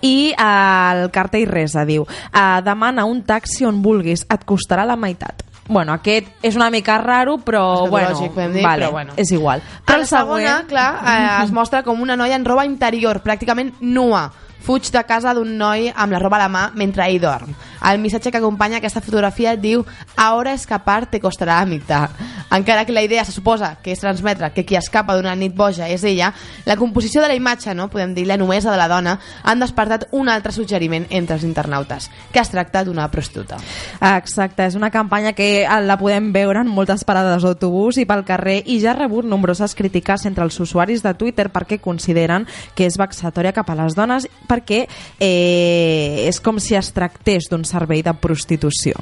I 0.06 0.32
eh, 0.32 0.45
el 0.45 1.10
cartell 1.12 1.49
resa 1.49 1.86
diu 1.88 2.06
eh, 2.06 2.62
demana 2.65 3.08
un 3.10 3.23
taxi 3.25 3.65
on 3.65 3.82
vulguis, 3.86 4.28
et 4.30 4.45
costarà 4.45 4.86
la 4.86 4.99
meitat. 4.99 5.54
Bueno, 5.67 5.93
aquest 5.97 6.28
és 6.45 6.56
una 6.56 6.69
mica 6.69 6.99
raro, 7.01 7.39
però 7.41 7.88
bueno, 7.89 8.13
dir, 8.19 8.30
vale, 8.62 8.86
però 8.86 8.91
bueno. 8.91 9.13
és 9.17 9.32
igual. 9.32 9.63
Però 9.86 9.95
Però 9.95 9.97
la 10.04 10.06
segona, 10.06 10.56
clar, 10.69 10.89
eh, 11.01 11.43
es 11.43 11.51
mostra 11.51 11.82
com 11.84 12.01
una 12.01 12.15
noia 12.15 12.36
en 12.38 12.45
roba 12.45 12.65
interior, 12.65 13.23
pràcticament 13.25 13.73
nua. 13.82 14.28
Fuig 14.65 14.89
de 14.89 15.04
casa 15.06 15.36
d'un 15.38 15.51
noi 15.60 15.91
amb 15.93 16.15
la 16.15 16.19
roba 16.19 16.39
a 16.39 16.45
la 16.47 16.49
mà 16.49 16.63
mentre 16.73 17.06
ell 17.06 17.19
dorm. 17.21 17.54
El 17.86 17.99
missatge 18.01 18.32
que 18.32 18.39
acompanya 18.39 18.80
aquesta 18.80 19.01
fotografia 19.01 19.54
diu 19.56 19.84
«Ahora 20.17 20.56
escapar 20.58 21.06
te 21.06 21.19
costarà 21.21 21.60
la 21.60 21.69
mitad». 21.69 22.10
Encara 22.49 22.86
que 22.86 22.93
la 22.93 23.04
idea 23.04 23.25
se 23.25 23.32
suposa 23.32 23.78
que 23.84 23.91
és 23.91 23.99
transmetre 23.99 24.51
que 24.54 24.63
qui 24.65 24.78
escapa 24.78 25.15
d'una 25.17 25.36
nit 25.36 25.54
boja 25.54 25.89
és 25.89 26.04
ella, 26.06 26.32
la 26.65 26.78
composició 26.78 27.21
de 27.21 27.28
la 27.28 27.36
imatge, 27.36 27.73
no 27.75 27.89
podem 27.89 28.13
dir 28.15 28.25
la 28.25 28.38
nomesa 28.38 28.71
de 28.71 28.78
la 28.78 28.88
dona, 28.88 29.17
han 29.43 29.60
despertat 29.60 30.08
un 30.12 30.30
altre 30.30 30.54
suggeriment 30.54 31.08
entre 31.10 31.36
els 31.36 31.43
internautes, 31.43 32.10
que 32.32 32.39
es 32.39 32.49
tracta 32.49 32.84
d'una 32.86 33.10
prostituta. 33.12 33.58
Exacte, 33.99 34.65
és 34.69 34.78
una 34.78 34.91
campanya 34.93 35.34
que 35.34 35.49
eh, 35.63 35.82
la 35.82 35.97
podem 35.97 36.32
veure 36.34 36.62
en 36.62 36.71
moltes 36.71 37.04
parades 37.04 37.43
d'autobús 37.43 37.99
i 38.01 38.06
pel 38.06 38.23
carrer 38.25 38.62
i 38.65 38.80
ja 38.80 38.93
ha 38.93 38.97
rebut 38.97 39.25
nombroses 39.25 39.75
crítiques 39.75 40.25
entre 40.25 40.45
els 40.45 40.60
usuaris 40.62 41.04
de 41.04 41.13
Twitter 41.17 41.49
perquè 41.51 41.82
consideren 41.82 42.47
que 42.75 42.86
és 42.86 42.97
vexatòria 43.01 43.54
cap 43.54 43.69
a 43.69 43.78
les 43.82 43.97
dones 43.97 44.30
perquè 44.55 44.85
eh, 45.19 46.25
és 46.25 46.39
com 46.41 46.59
si 46.63 46.77
es 46.79 46.91
tractés 46.95 47.49
d'un 47.51 47.65
servei 47.67 48.03
de 48.05 48.15
prostitució. 48.15 48.95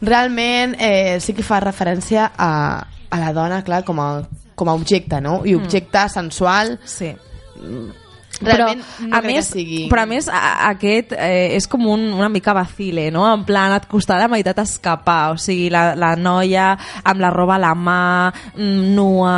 realment 0.00 0.76
eh, 0.78 1.18
sí 1.20 1.34
que 1.34 1.42
fa 1.42 1.58
referència 1.64 2.30
a, 2.36 2.52
a 3.10 3.18
la 3.18 3.32
dona, 3.32 3.64
clar, 3.64 3.82
com 3.84 3.98
a, 4.00 4.10
com 4.54 4.68
a 4.68 4.76
objecte, 4.76 5.20
no? 5.20 5.40
I 5.48 5.56
objecte 5.58 6.08
sensual, 6.12 6.78
Sí. 6.84 7.14
Realment 8.40 8.82
però, 8.82 9.08
no 9.08 9.16
a 9.18 9.22
més, 9.22 9.48
sigui... 9.52 9.80
Però 9.90 10.02
a 10.02 10.06
més, 10.10 10.28
a, 10.28 10.42
aquest 10.70 11.12
eh, 11.16 11.56
és 11.56 11.66
com 11.70 11.86
un, 11.90 12.04
una 12.16 12.28
mica 12.32 12.54
vacile, 12.56 13.08
no? 13.14 13.24
En 13.32 13.44
plan, 13.48 13.72
et 13.76 13.88
costarà 13.90 14.26
la 14.26 14.30
meitat 14.32 14.58
escapar, 14.62 15.32
o 15.34 15.38
sigui, 15.40 15.68
la, 15.74 15.94
la 15.98 16.14
noia 16.16 16.70
amb 17.04 17.20
la 17.22 17.30
roba 17.34 17.56
a 17.56 17.62
la 17.62 17.74
mà, 17.74 17.98
mm, 18.54 18.94
nua, 18.94 19.34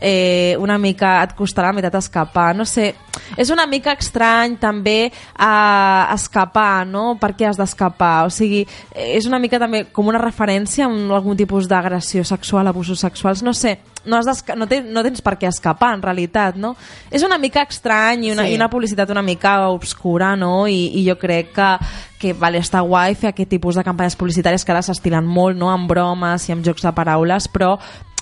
eh, 0.00 0.56
una 0.60 0.78
mica 0.78 1.18
et 1.22 1.34
costarà 1.38 1.70
la 1.70 1.78
meitat 1.78 1.98
escapar, 2.00 2.50
no 2.56 2.64
sé, 2.68 2.90
és 3.36 3.50
una 3.50 3.66
mica 3.70 3.94
estrany 3.98 4.56
també 4.60 4.98
eh, 5.10 6.04
escapar, 6.14 6.86
no? 6.86 7.14
Per 7.20 7.32
què 7.36 7.48
has 7.50 7.58
d'escapar? 7.60 8.26
O 8.26 8.30
sigui, 8.34 8.64
eh, 8.94 9.12
és 9.18 9.26
una 9.30 9.38
mica 9.42 9.58
també 9.60 9.84
com 9.92 10.08
una 10.10 10.20
referència 10.22 10.86
a 10.86 10.88
un- 10.88 11.10
algun 11.10 11.36
tipus 11.36 11.68
d'agressió 11.68 12.24
sexual, 12.24 12.66
abusos 12.70 13.00
sexuals, 13.00 13.42
no 13.42 13.52
sé, 13.54 13.78
no, 14.04 14.16
has 14.16 14.44
no, 14.56 14.66
ten, 14.66 14.92
no 14.92 15.02
tens 15.02 15.20
per 15.20 15.36
què 15.38 15.48
escapar, 15.48 15.94
en 15.94 16.02
realitat, 16.02 16.56
no? 16.56 16.74
És 17.10 17.22
una 17.26 17.38
mica 17.38 17.62
estrany 17.68 18.26
i 18.26 18.32
una, 18.32 18.44
Sí. 18.44 18.52
i 18.52 18.56
una 18.56 18.70
publicitat 18.70 19.10
una 19.10 19.22
mica 19.22 19.68
obscura, 19.68 20.34
no? 20.36 20.66
I, 20.66 20.90
i 21.00 21.04
jo 21.08 21.18
crec 21.18 21.52
que, 21.56 21.70
que 22.20 22.32
vale, 22.32 22.58
està 22.58 22.80
guai 22.80 23.14
fer 23.14 23.30
aquest 23.30 23.50
tipus 23.50 23.76
de 23.76 23.84
campanyes 23.84 24.16
publicitàries 24.16 24.64
que 24.64 24.72
ara 24.72 24.82
s'estilen 24.82 25.26
molt, 25.26 25.56
no?, 25.58 25.70
amb 25.70 25.88
bromes 25.88 26.48
i 26.48 26.52
amb 26.52 26.64
jocs 26.64 26.82
de 26.82 26.92
paraules, 26.92 27.48
però 27.48 27.78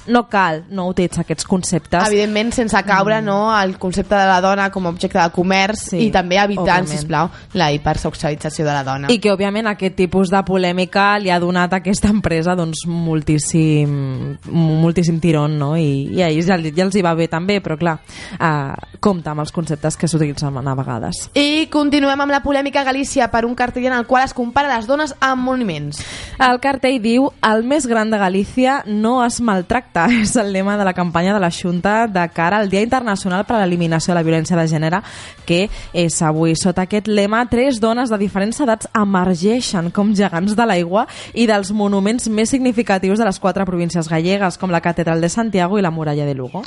no 0.08 0.24
cal 0.28 0.64
no 0.70 0.88
utilitzar 0.88 1.22
aquests 1.24 1.46
conceptes. 1.48 2.08
Evidentment, 2.08 2.52
sense 2.56 2.82
caure 2.86 3.20
no, 3.22 3.38
el 3.60 3.76
concepte 3.78 4.14
de 4.16 4.26
la 4.28 4.40
dona 4.44 4.70
com 4.74 4.86
a 4.86 4.92
objecte 4.92 5.18
de 5.20 5.28
comerç 5.34 5.88
Sí, 5.90 6.00
i 6.08 6.10
també 6.14 6.38
evitant, 6.40 6.84
òbviament. 6.84 6.88
sisplau, 6.90 7.30
la 7.54 7.70
hipersexualització 7.72 8.66
de 8.66 8.72
la 8.72 8.82
dona. 8.84 9.12
I 9.12 9.18
que, 9.22 9.30
òbviament, 9.32 9.68
aquest 9.70 9.96
tipus 9.96 10.32
de 10.32 10.42
polèmica 10.44 11.10
li 11.22 11.30
ha 11.30 11.38
donat 11.40 11.72
a 11.72 11.80
aquesta 11.82 12.10
empresa 12.12 12.56
doncs, 12.58 12.84
moltíssim, 12.88 14.38
moltíssim 14.50 15.20
tirón, 15.20 15.58
no? 15.58 15.74
I, 15.76 16.08
i 16.16 16.22
a 16.22 16.28
ells 16.30 16.48
ja, 16.48 16.58
ja 16.58 16.86
els 16.86 16.96
hi 16.96 17.04
va 17.04 17.14
bé 17.18 17.28
també, 17.30 17.60
però 17.64 17.78
clar, 17.78 17.98
eh, 18.38 18.98
compta 19.00 19.32
amb 19.32 19.44
els 19.44 19.52
conceptes 19.54 19.96
que 19.96 20.08
s'utilitzen 20.08 20.56
a 20.58 20.74
vegades. 20.78 21.28
I 21.38 21.68
continuem 21.72 22.20
amb 22.24 22.34
la 22.34 22.42
polèmica 22.44 22.82
a 22.82 22.88
Galícia 22.88 23.30
per 23.32 23.44
un 23.46 23.54
cartell 23.58 23.88
en 23.90 23.96
el 23.98 24.06
qual 24.06 24.24
es 24.24 24.34
compara 24.34 24.74
les 24.76 24.86
dones 24.88 25.14
amb 25.20 25.44
monuments. 25.44 26.02
El 26.38 26.60
cartell 26.62 27.00
diu 27.02 27.30
el 27.42 27.64
més 27.68 27.86
gran 27.86 28.10
de 28.10 28.18
Galícia 28.20 28.82
no 28.86 29.18
es 29.24 29.40
maltracta. 29.40 29.97
És 30.22 30.36
el 30.36 30.52
lema 30.52 30.76
de 30.78 30.84
la 30.84 30.94
campanya 30.94 31.34
de 31.34 31.40
la 31.40 31.50
Junta 31.50 32.06
de 32.06 32.26
cara 32.34 32.58
al 32.58 32.68
Dia 32.70 32.82
Internacional 32.82 33.44
per 33.46 33.56
a 33.56 33.62
l'Eliminació 33.64 34.12
de 34.12 34.18
la 34.18 34.24
Violència 34.26 34.58
de 34.58 34.66
Gènere, 34.70 35.00
que 35.46 35.68
és 35.92 36.20
avui. 36.22 36.54
Sota 36.56 36.84
aquest 36.86 37.08
lema, 37.08 37.44
tres 37.50 37.80
dones 37.80 38.10
de 38.12 38.18
diferents 38.20 38.60
edats 38.60 38.90
emergeixen 38.94 39.90
com 39.94 40.14
gegants 40.14 40.54
de 40.58 40.68
l'aigua 40.68 41.06
i 41.34 41.48
dels 41.50 41.72
monuments 41.72 42.28
més 42.28 42.52
significatius 42.54 43.18
de 43.18 43.26
les 43.28 43.40
quatre 43.40 43.66
províncies 43.66 44.08
gallegues, 44.08 44.58
com 44.58 44.70
la 44.70 44.84
Catedral 44.84 45.20
de 45.20 45.32
Santiago 45.32 45.78
i 45.78 45.82
la 45.82 45.94
Muralla 45.94 46.26
de 46.26 46.34
Lugo. 46.34 46.64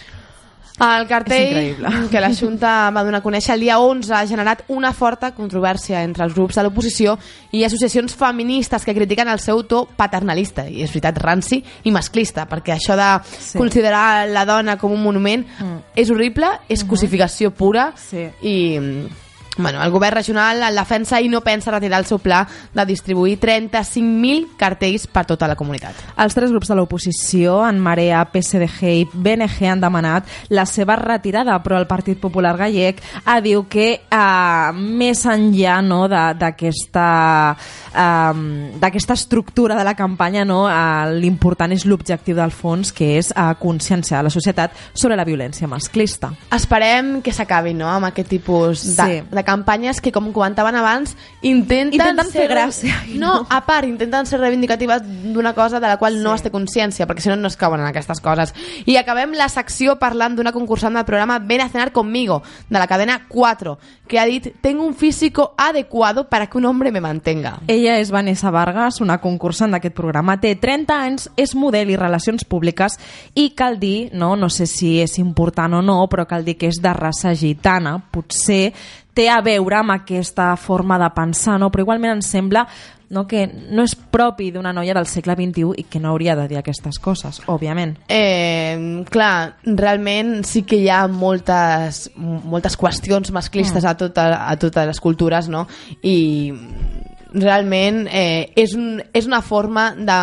El 0.81 1.07
cartell 1.07 1.77
que 2.11 2.19
la 2.23 2.31
Junta 2.33 2.89
va 2.89 3.03
donar 3.05 3.19
a 3.21 3.23
conèixer 3.23 3.53
el 3.53 3.61
dia 3.67 3.77
11 3.79 4.13
ha 4.17 4.23
generat 4.25 4.63
una 4.73 4.91
forta 4.97 5.29
controvèrsia 5.37 6.01
entre 6.01 6.25
els 6.25 6.33
grups 6.33 6.57
de 6.57 6.63
l'oposició 6.65 7.17
i 7.53 7.63
associacions 7.67 8.15
feministes 8.17 8.83
que 8.87 8.95
critiquen 8.97 9.29
el 9.29 9.39
seu 9.39 9.61
to 9.69 9.83
paternalista, 9.95 10.65
i 10.67 10.81
és 10.81 10.89
veritat, 10.89 11.19
ranci 11.21 11.61
i 11.85 11.91
masclista, 11.93 12.47
perquè 12.49 12.73
això 12.79 12.97
de 12.97 13.11
Sí. 13.37 13.57
considerar 13.57 14.27
la 14.27 14.45
dona 14.45 14.77
com 14.77 14.91
un 14.91 15.03
monument 15.03 15.45
és 15.95 16.09
horrible, 16.09 16.47
és 16.67 16.83
cosificació 16.83 17.51
pura 17.51 17.91
Sí. 17.95 18.25
i 18.41 18.79
Bueno, 19.57 19.83
el 19.83 19.91
govern 19.91 20.15
regional 20.15 20.63
el 20.63 20.75
defensa 20.79 21.19
i 21.19 21.27
no 21.27 21.41
pensa 21.43 21.73
retirar 21.73 21.99
el 21.99 22.07
seu 22.07 22.21
pla 22.23 22.45
de 22.73 22.85
distribuir 22.87 23.37
35.000 23.39 24.55
cartells 24.57 25.07
per 25.11 25.25
tota 25.27 25.49
la 25.49 25.57
comunitat. 25.59 25.97
Els 26.23 26.35
tres 26.37 26.53
grups 26.53 26.71
de 26.71 26.77
l'oposició, 26.79 27.57
en 27.67 27.81
Marea, 27.83 28.23
PSDG 28.31 28.93
i 29.01 29.07
BNG, 29.11 29.67
han 29.67 29.83
demanat 29.83 30.29
la 30.55 30.63
seva 30.69 30.95
retirada, 30.95 31.57
però 31.63 31.81
el 31.81 31.87
Partit 31.89 32.19
Popular 32.21 32.55
Gallec 32.57 33.01
ha 33.25 33.41
diu 33.43 33.65
que 33.67 33.89
eh, 33.99 34.71
més 34.71 35.25
enllà 35.27 35.81
no, 35.83 36.05
d'aquesta 36.07 37.07
eh, 37.91 39.01
estructura 39.11 39.75
de 39.75 39.83
la 39.83 39.95
campanya, 39.99 40.45
no, 40.47 40.63
eh, 40.69 41.11
l'important 41.19 41.75
és 41.75 41.85
l'objectiu 41.85 42.39
del 42.39 42.55
fons, 42.55 42.93
que 42.95 43.17
és 43.19 43.33
eh, 43.35 43.49
conscienciar 43.59 44.23
la 44.23 44.31
societat 44.31 44.71
sobre 44.93 45.19
la 45.19 45.27
violència 45.27 45.67
masclista. 45.67 46.31
Esperem 46.55 47.19
que 47.21 47.35
s'acabin 47.35 47.81
no? 47.83 47.89
amb 47.91 48.07
aquest 48.11 48.31
tipus 48.31 48.87
de, 48.95 49.01
Sí. 49.01 49.21
de 49.29 49.40
campanyes 49.43 50.01
que, 50.01 50.11
com 50.11 50.31
comentaven 50.33 50.75
abans, 50.75 51.15
intenten, 51.41 51.93
Intenten 51.99 52.25
ser, 52.31 52.47
fer 52.47 52.49
gràcia, 52.51 52.95
No, 53.15 53.41
no. 53.41 53.47
a 53.49 53.61
part, 53.65 53.87
intenten 53.87 54.25
ser 54.25 54.39
reivindicatives 54.39 55.01
d'una 55.33 55.53
cosa 55.53 55.79
de 55.79 55.87
la 55.87 55.97
qual 55.97 56.21
no 56.23 56.31
Sí. 56.31 56.35
es 56.35 56.41
té 56.43 56.51
consciència, 56.51 57.07
perquè 57.07 57.19
si 57.19 57.29
no, 57.29 57.35
no 57.35 57.47
es 57.47 57.57
cauen 57.57 57.79
en 57.81 57.87
aquestes 57.87 58.21
coses. 58.21 58.53
I 58.85 58.95
acabem 58.97 59.31
la 59.33 59.49
secció 59.49 59.97
parlant 59.99 60.35
d'una 60.35 60.51
concursant 60.51 60.93
del 60.95 61.05
programa 61.05 61.39
Ven 61.39 61.61
a 61.61 61.69
cenar 61.69 61.91
conmigo, 61.91 62.41
de 62.69 62.79
la 62.79 62.87
cadena 62.87 63.25
4, 63.27 63.77
que 64.07 64.19
ha 64.19 64.25
dit 64.25 64.49
Tengo 64.61 64.83
un 64.85 64.93
físico 64.95 65.53
adecuado 65.57 66.27
para 66.29 66.47
que 66.47 66.57
un 66.57 66.65
hombre 66.65 66.91
me 66.91 67.01
mantenga. 67.01 67.59
Ella 67.67 67.97
és 67.99 68.11
Vanessa 68.11 68.51
Vargas, 68.51 69.01
una 69.01 69.19
concursant 69.19 69.71
d'aquest 69.71 69.95
programa. 69.95 70.39
Té 70.39 70.55
30 70.55 71.01
anys, 71.01 71.29
és 71.37 71.55
model 71.55 71.89
i 71.89 71.95
relacions 71.95 72.43
públiques 72.45 72.97
i 73.35 73.51
cal 73.55 73.79
dir, 73.79 74.09
no, 74.13 74.35
no 74.35 74.49
sé 74.49 74.65
si 74.67 74.99
és 75.01 75.17
important 75.19 75.73
o 75.73 75.81
no, 75.81 76.07
però 76.09 76.25
cal 76.27 76.45
dir 76.45 76.57
que 76.57 76.67
és 76.67 76.81
de 76.81 76.93
raça 76.93 77.33
gitana. 77.35 77.97
Potser 78.11 78.73
té 79.13 79.27
a 79.29 79.41
veure 79.43 79.81
amb 79.81 79.95
aquesta 79.95 80.55
forma 80.57 80.99
de 81.01 81.09
pensar, 81.15 81.59
no? 81.59 81.71
però 81.71 81.85
igualment 81.85 82.15
em 82.17 82.25
sembla 82.25 82.65
no, 83.11 83.25
que 83.27 83.43
no 83.45 83.83
és 83.83 83.93
propi 83.93 84.49
d'una 84.55 84.71
noia 84.73 84.95
del 84.95 85.07
segle 85.11 85.35
XXI 85.35 85.83
i 85.83 85.85
que 85.91 85.99
no 85.99 86.13
hauria 86.13 86.35
de 86.39 86.47
dir 86.47 86.57
aquestes 86.61 86.97
coses, 87.03 87.41
òbviament. 87.51 87.97
Eh, 88.07 89.03
clar, 89.11 89.57
realment 89.65 90.45
sí 90.47 90.63
que 90.63 90.79
hi 90.79 90.87
ha 90.89 91.03
moltes, 91.11 92.05
moltes 92.15 92.79
qüestions 92.79 93.33
masclistes 93.35 93.85
a, 93.85 93.97
tota, 93.99 94.29
a 94.47 94.55
totes 94.59 94.87
les 94.87 95.03
cultures, 95.03 95.51
no? 95.51 95.65
I 96.07 96.17
realment 97.35 98.05
eh, 98.11 98.51
és, 98.59 98.75
un, 98.79 99.01
és 99.15 99.27
una 99.27 99.41
forma 99.43 99.91
de, 99.95 100.21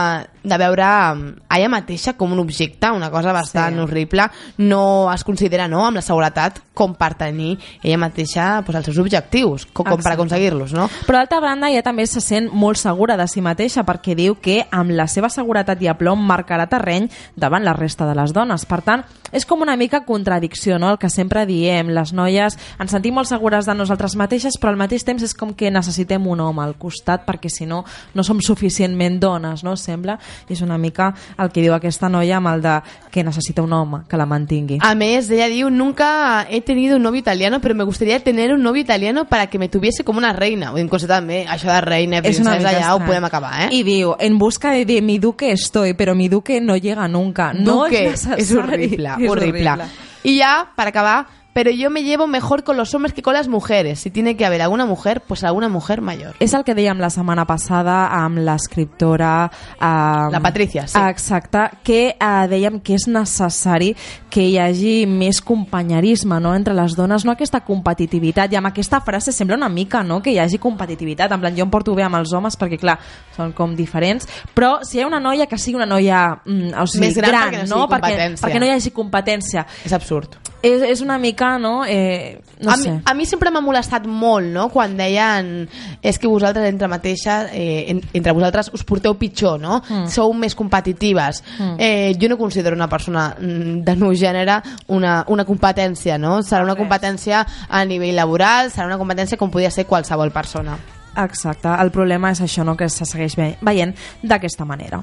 de 0.48 0.58
veure 0.58 0.84
a 0.84 1.58
ella 1.58 1.68
mateixa 1.68 2.14
com 2.16 2.32
un 2.32 2.40
objecte, 2.42 2.90
una 2.90 3.10
cosa 3.10 3.32
bastant 3.32 3.74
Sí. 3.76 3.80
horrible. 3.80 4.28
No 4.58 5.12
es 5.12 5.24
considera 5.24 5.68
no, 5.68 5.84
amb 5.86 5.96
la 5.96 6.02
seguretat 6.02 6.60
com 6.74 6.94
per 6.94 7.14
tenir 7.18 7.58
ella 7.82 7.98
mateixa 7.98 8.62
pues, 8.64 8.76
els 8.76 8.86
seus 8.86 8.98
objectius, 8.98 9.66
com, 9.66 9.84
com 9.86 10.00
per 10.02 10.12
aconseguir-los, 10.12 10.72
no? 10.72 10.88
Però 11.06 11.18
d'altra 11.18 11.40
banda 11.40 11.70
ella 11.70 11.82
també 11.82 12.06
se 12.06 12.20
sent 12.20 12.50
molt 12.52 12.78
segura 12.78 13.16
de 13.16 13.26
si 13.28 13.42
mateixa 13.42 13.84
perquè 13.84 14.14
diu 14.14 14.36
que 14.40 14.60
amb 14.70 14.90
la 14.94 15.08
seva 15.10 15.28
seguretat 15.28 15.82
i 15.82 15.88
aplom 15.90 16.22
marcarà 16.24 16.68
terreny 16.70 17.08
davant 17.36 17.64
la 17.64 17.74
resta 17.74 18.06
de 18.06 18.14
les 18.14 18.32
dones. 18.32 18.64
Per 18.66 18.80
tant, 18.82 19.04
és 19.32 19.44
com 19.44 19.60
una 19.60 19.76
mica 19.76 20.04
contradicció, 20.06 20.78
no? 20.78 20.90
el 20.90 20.98
que 20.98 21.10
sempre 21.10 21.44
diem, 21.46 21.90
les 21.92 22.12
noies 22.12 22.56
ens 22.78 22.90
sentim 22.90 23.14
molt 23.14 23.28
segures 23.28 23.66
de 23.66 23.74
nosaltres 23.74 24.14
mateixes 24.16 24.56
però 24.58 24.72
al 24.72 24.80
mateix 24.80 25.04
temps 25.04 25.22
és 25.22 25.34
com 25.34 25.52
que 25.54 25.70
necessitem 25.70 26.26
un 26.26 26.40
home 26.40 26.62
al 26.62 26.76
costat 26.80 27.26
perquè 27.26 27.50
si 27.52 27.66
no, 27.66 27.84
no 28.14 28.24
som 28.24 28.40
suficientment 28.40 29.18
dones, 29.20 29.64
no? 29.64 29.76
Sembla. 29.76 30.18
I 30.48 30.54
és 30.54 30.62
una 30.62 30.78
mica 30.78 31.12
el 31.38 31.50
que 31.50 31.62
diu 31.64 31.74
aquesta 31.74 32.08
noia 32.08 32.38
amb 32.38 32.52
el 32.52 32.62
de 32.62 32.78
que 33.10 33.24
necessita 33.24 33.62
un 33.62 33.72
home 33.72 34.02
que 34.08 34.16
la 34.16 34.26
mantingui. 34.26 34.78
A 34.84 34.94
més, 34.94 35.30
ella 35.30 35.48
diu, 35.50 35.70
nunca 35.70 36.46
he 36.48 36.60
tenido 36.60 36.96
un 36.96 37.02
novio 37.02 37.20
italiano, 37.20 37.60
pero 37.60 37.74
me 37.74 37.84
gustaría 37.84 38.20
tener 38.22 38.52
un 38.52 38.62
novio 38.62 38.82
italiano 38.82 39.26
para 39.28 39.48
que 39.48 39.58
me 39.58 39.68
tuviese 39.68 40.04
como 40.04 40.18
una 40.18 40.32
reina. 40.32 40.72
O 40.72 40.78
incluso 40.78 41.06
també, 41.06 41.44
això 41.48 41.72
de 41.72 41.80
reina, 41.80 42.22
és 42.22 42.40
una 42.40 42.56
mica 42.58 42.72
ja 42.76 42.94
ho 42.94 43.00
podem 43.04 43.24
acabar, 43.24 43.66
eh? 43.66 43.68
I 43.74 43.82
diu, 43.86 44.14
en 44.18 44.38
busca 44.38 44.72
de, 44.72 45.00
mi 45.02 45.18
duque 45.18 45.52
estoy, 45.52 45.94
pero 45.94 46.14
mi 46.14 46.28
duque 46.28 46.60
no 46.60 46.76
llega 46.76 47.08
nunca. 47.08 47.52
No 47.52 47.84
Duque, 47.84 48.08
és 48.12 48.26
necessari. 48.26 48.42
és 48.42 48.52
horrible, 48.52 49.16
És 49.18 49.30
horrible. 49.30 49.88
Y 50.22 50.36
ya, 50.36 50.72
para 50.74 50.90
acabar, 50.90 51.26
pero 51.58 51.72
yo 51.72 51.90
me 51.90 52.04
llevo 52.04 52.28
mejor 52.28 52.62
con 52.62 52.76
los 52.76 52.94
hombres 52.94 53.12
que 53.12 53.20
con 53.20 53.34
las 53.34 53.48
mujeres. 53.48 53.98
Si 53.98 54.12
tiene 54.12 54.36
que 54.36 54.46
haber 54.46 54.62
alguna 54.62 54.86
mujer, 54.86 55.22
pues 55.26 55.42
alguna 55.42 55.68
mujer 55.68 56.00
mayor. 56.00 56.36
És 56.38 56.52
el 56.54 56.62
que 56.62 56.76
dèiem 56.78 57.00
la 57.02 57.08
setmana 57.10 57.48
passada 57.50 57.96
amb 58.14 58.38
l'escriptora... 58.46 59.50
Um, 59.74 60.30
La 60.30 60.38
Patricia, 60.38 60.84
sí. 60.86 60.94
Exacte, 61.10 61.64
que 61.82 62.12
uh, 62.14 62.46
dèiem 62.46 62.78
que 62.78 62.94
és 62.94 63.08
necessari 63.10 63.88
que 64.30 64.44
hi 64.46 64.54
hagi 64.62 64.92
més 65.10 65.40
companyerisme 65.42 66.38
no? 66.38 66.52
entre 66.54 66.76
les 66.78 66.94
dones, 66.94 67.24
no 67.26 67.34
aquesta 67.34 67.64
competitivitat, 67.66 68.54
i 68.54 68.60
amb 68.60 68.70
aquesta 68.70 69.00
frase 69.02 69.34
sembla 69.34 69.58
una 69.58 69.68
mica 69.72 70.04
no? 70.06 70.20
que 70.22 70.30
hi 70.30 70.38
hagi 70.38 70.60
competitivitat, 70.62 71.34
en 71.34 71.42
plan 71.42 71.58
jo 71.58 71.66
em 71.66 71.72
porto 71.74 71.96
bé 71.98 72.04
amb 72.06 72.20
els 72.20 72.36
homes 72.38 72.54
perquè 72.54 72.78
clar, 72.78 73.00
són 73.34 73.50
com 73.50 73.74
diferents, 73.74 74.30
però 74.54 74.76
si 74.86 75.00
hi 75.00 75.02
ha 75.02 75.10
una 75.10 75.18
noia 75.18 75.50
que 75.50 75.58
sigui 75.58 75.80
una 75.80 75.90
noia 75.90 76.22
mm, 76.38 76.78
o 76.78 76.86
sigui, 76.86 77.08
Més 77.08 77.18
gran 77.18 77.50
perquè 77.50 77.66
no 77.66 77.82
no? 77.82 77.90
perquè, 77.90 78.30
perquè 78.38 78.62
no 78.62 78.70
hi 78.70 78.76
hagi 78.76 78.94
competència. 78.94 79.66
És 79.82 79.96
absurd. 79.98 80.38
És, 80.60 80.82
és 80.82 81.00
una 81.04 81.18
mica, 81.22 81.52
no? 81.62 81.84
Eh, 81.86 82.40
no 82.60 82.72
a, 82.72 82.76
sé. 82.76 82.90
mi, 82.90 83.00
a 83.06 83.14
mi 83.14 83.26
sempre 83.30 83.52
m'ha 83.54 83.60
molestat 83.62 84.08
molt, 84.10 84.48
no?, 84.50 84.64
quan 84.74 84.96
deien 84.98 85.68
és 86.02 86.18
que 86.18 86.26
vosaltres 86.26 86.66
entre 86.66 86.88
mateixes, 86.90 87.52
eh, 87.52 87.84
en, 87.92 88.00
entre 88.12 88.34
vosaltres 88.34 88.72
us 88.74 88.82
porteu 88.82 89.14
pitjor, 89.14 89.60
no? 89.62 89.78
Mm. 89.86 90.08
Sou 90.10 90.34
més 90.34 90.56
competitives. 90.58 91.44
Mm. 91.60 91.76
Eh, 91.78 92.16
jo 92.18 92.28
no 92.32 92.38
considero 92.40 92.74
una 92.74 92.88
persona 92.90 93.28
mm, 93.38 93.84
de 93.86 93.96
meu 94.02 94.10
gènere 94.18 94.58
una, 94.88 95.20
una 95.28 95.46
competència, 95.46 96.18
no? 96.18 96.40
Serà 96.42 96.64
una 96.66 96.74
competència 96.74 97.44
a 97.68 97.84
nivell 97.86 98.18
laboral, 98.18 98.72
serà 98.74 98.90
una 98.90 98.98
competència 98.98 99.38
com 99.38 99.54
podia 99.54 99.70
ser 99.70 99.86
qualsevol 99.86 100.34
persona. 100.34 100.74
Exacte, 101.18 101.70
el 101.82 101.90
problema 101.94 102.30
és 102.34 102.42
això, 102.42 102.66
no? 102.66 102.76
que 102.76 102.88
se 102.90 103.06
segueix 103.06 103.34
ve- 103.38 103.56
veient 103.62 103.94
d'aquesta 104.22 104.66
manera. 104.66 105.02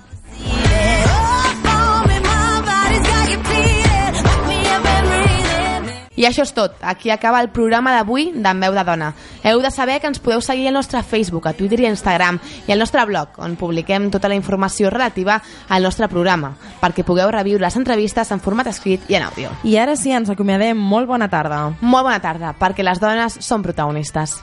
I 6.15 6.25
això 6.25 6.43
és 6.45 6.53
tot. 6.55 6.75
Aquí 6.81 7.11
acaba 7.11 7.41
el 7.43 7.49
programa 7.49 7.93
d'avui 7.95 8.31
d'en 8.35 8.61
Veu 8.63 8.75
de 8.75 8.83
Dona. 8.87 9.13
Heu 9.43 9.61
de 9.61 9.71
saber 9.71 9.99
que 10.01 10.07
ens 10.07 10.19
podeu 10.19 10.41
seguir 10.41 10.67
al 10.69 10.77
nostre 10.77 11.03
Facebook, 11.03 11.47
a 11.47 11.53
Twitter 11.53 11.81
i 11.83 11.89
a 11.89 11.93
Instagram 11.93 12.39
i 12.67 12.71
al 12.71 12.79
nostre 12.79 13.05
blog, 13.05 13.39
on 13.43 13.57
publiquem 13.59 14.09
tota 14.11 14.31
la 14.31 14.39
informació 14.39 14.89
relativa 14.89 15.41
al 15.69 15.83
nostre 15.83 16.07
programa, 16.11 16.55
perquè 16.81 17.05
pugueu 17.05 17.31
reviure 17.31 17.65
les 17.65 17.77
entrevistes 17.79 18.31
en 18.31 18.43
format 18.43 18.71
escrit 18.71 19.09
i 19.09 19.19
en 19.19 19.27
àudio. 19.27 19.51
I 19.63 19.77
ara 19.77 19.95
sí, 19.99 20.11
ens 20.11 20.31
acomiadem. 20.31 20.77
Molt 20.77 21.07
bona 21.07 21.29
tarda. 21.29 21.65
Molt 21.81 22.07
bona 22.07 22.21
tarda, 22.23 22.55
perquè 22.59 22.83
les 22.85 23.01
dones 23.01 23.39
són 23.41 23.63
protagonistes. 23.63 24.39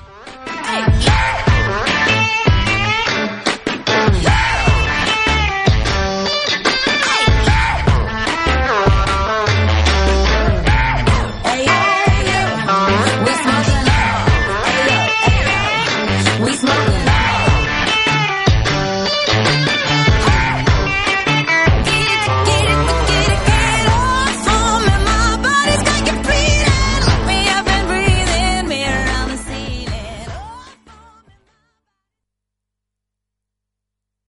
Hey, 0.69 1.12